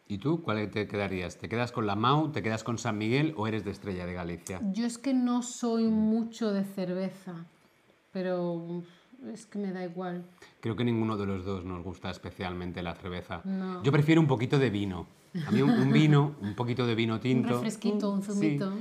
[0.08, 1.38] ¿Y tú cuál te quedarías?
[1.38, 4.14] ¿Te quedas con la MAU, te quedas con San Miguel o eres de Estrella de
[4.14, 4.60] Galicia?
[4.72, 7.46] Yo es que no soy mucho de cerveza,
[8.12, 10.24] pero mm, es que me da igual.
[10.60, 13.40] Creo que ninguno de los dos nos gusta especialmente la cerveza.
[13.44, 13.82] No.
[13.82, 15.06] Yo prefiero un poquito de vino.
[15.46, 17.54] A mí un, un vino, un poquito de vino Un tinto.
[17.54, 18.32] refresquito, un sí.
[18.32, 18.72] zumito.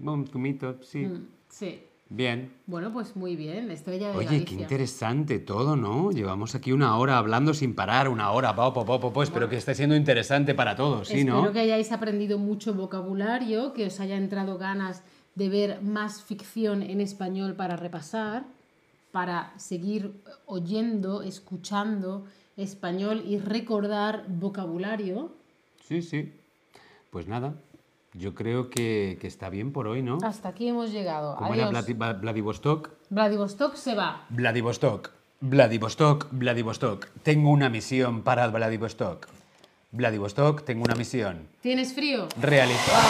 [0.00, 0.98] Un zumito, sí.
[1.06, 1.80] Mm, Sí.
[2.08, 2.52] Bien.
[2.66, 4.60] Bueno, pues muy bien, Estrella de Oye, qué Galicia.
[4.60, 6.12] interesante todo, ¿no?
[6.12, 9.22] Llevamos aquí una hora hablando sin parar, una hora, po, po, po, po, po.
[9.24, 11.52] Espero que esté siendo interesante para todos, ¿sí, Espero no?
[11.52, 15.02] que hayáis aprendido mucho vocabulario, que os haya entrado ganas
[15.34, 18.44] de ver más ficción en español para repasar,
[19.16, 20.12] para seguir
[20.44, 22.26] oyendo, escuchando
[22.58, 25.32] español y recordar vocabulario.
[25.88, 26.34] Sí, sí.
[27.08, 27.54] Pues nada,
[28.12, 30.18] yo creo que, que está bien por hoy, ¿no?
[30.22, 31.34] Hasta aquí hemos llegado.
[31.50, 31.88] Era Adiós.
[31.88, 34.26] Vla- Vladivostok, Vladivostok se va.
[34.28, 35.08] Vladivostok,
[35.40, 37.06] Vladivostok, Vladivostok.
[37.22, 39.28] Tengo una misión para Vladivostok.
[39.92, 41.48] Vladivostok, tengo una misión.
[41.62, 42.28] ¿Tienes frío?
[42.38, 43.00] Realizar.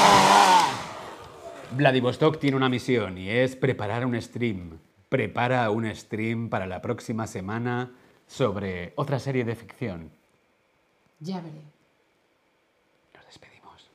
[1.77, 4.79] Vladivostok tiene una misión y es preparar un stream.
[5.09, 7.93] Prepara un stream para la próxima semana
[8.27, 10.11] sobre otra serie de ficción.
[11.21, 11.63] Ya veré.
[13.15, 13.89] Nos despedimos.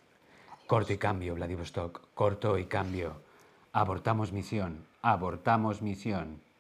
[0.68, 2.02] Corto y cambio, Vladivostok.
[2.14, 3.22] Corto y cambio.
[3.74, 4.86] Abortamos misión.
[5.02, 6.42] Abortamos misión.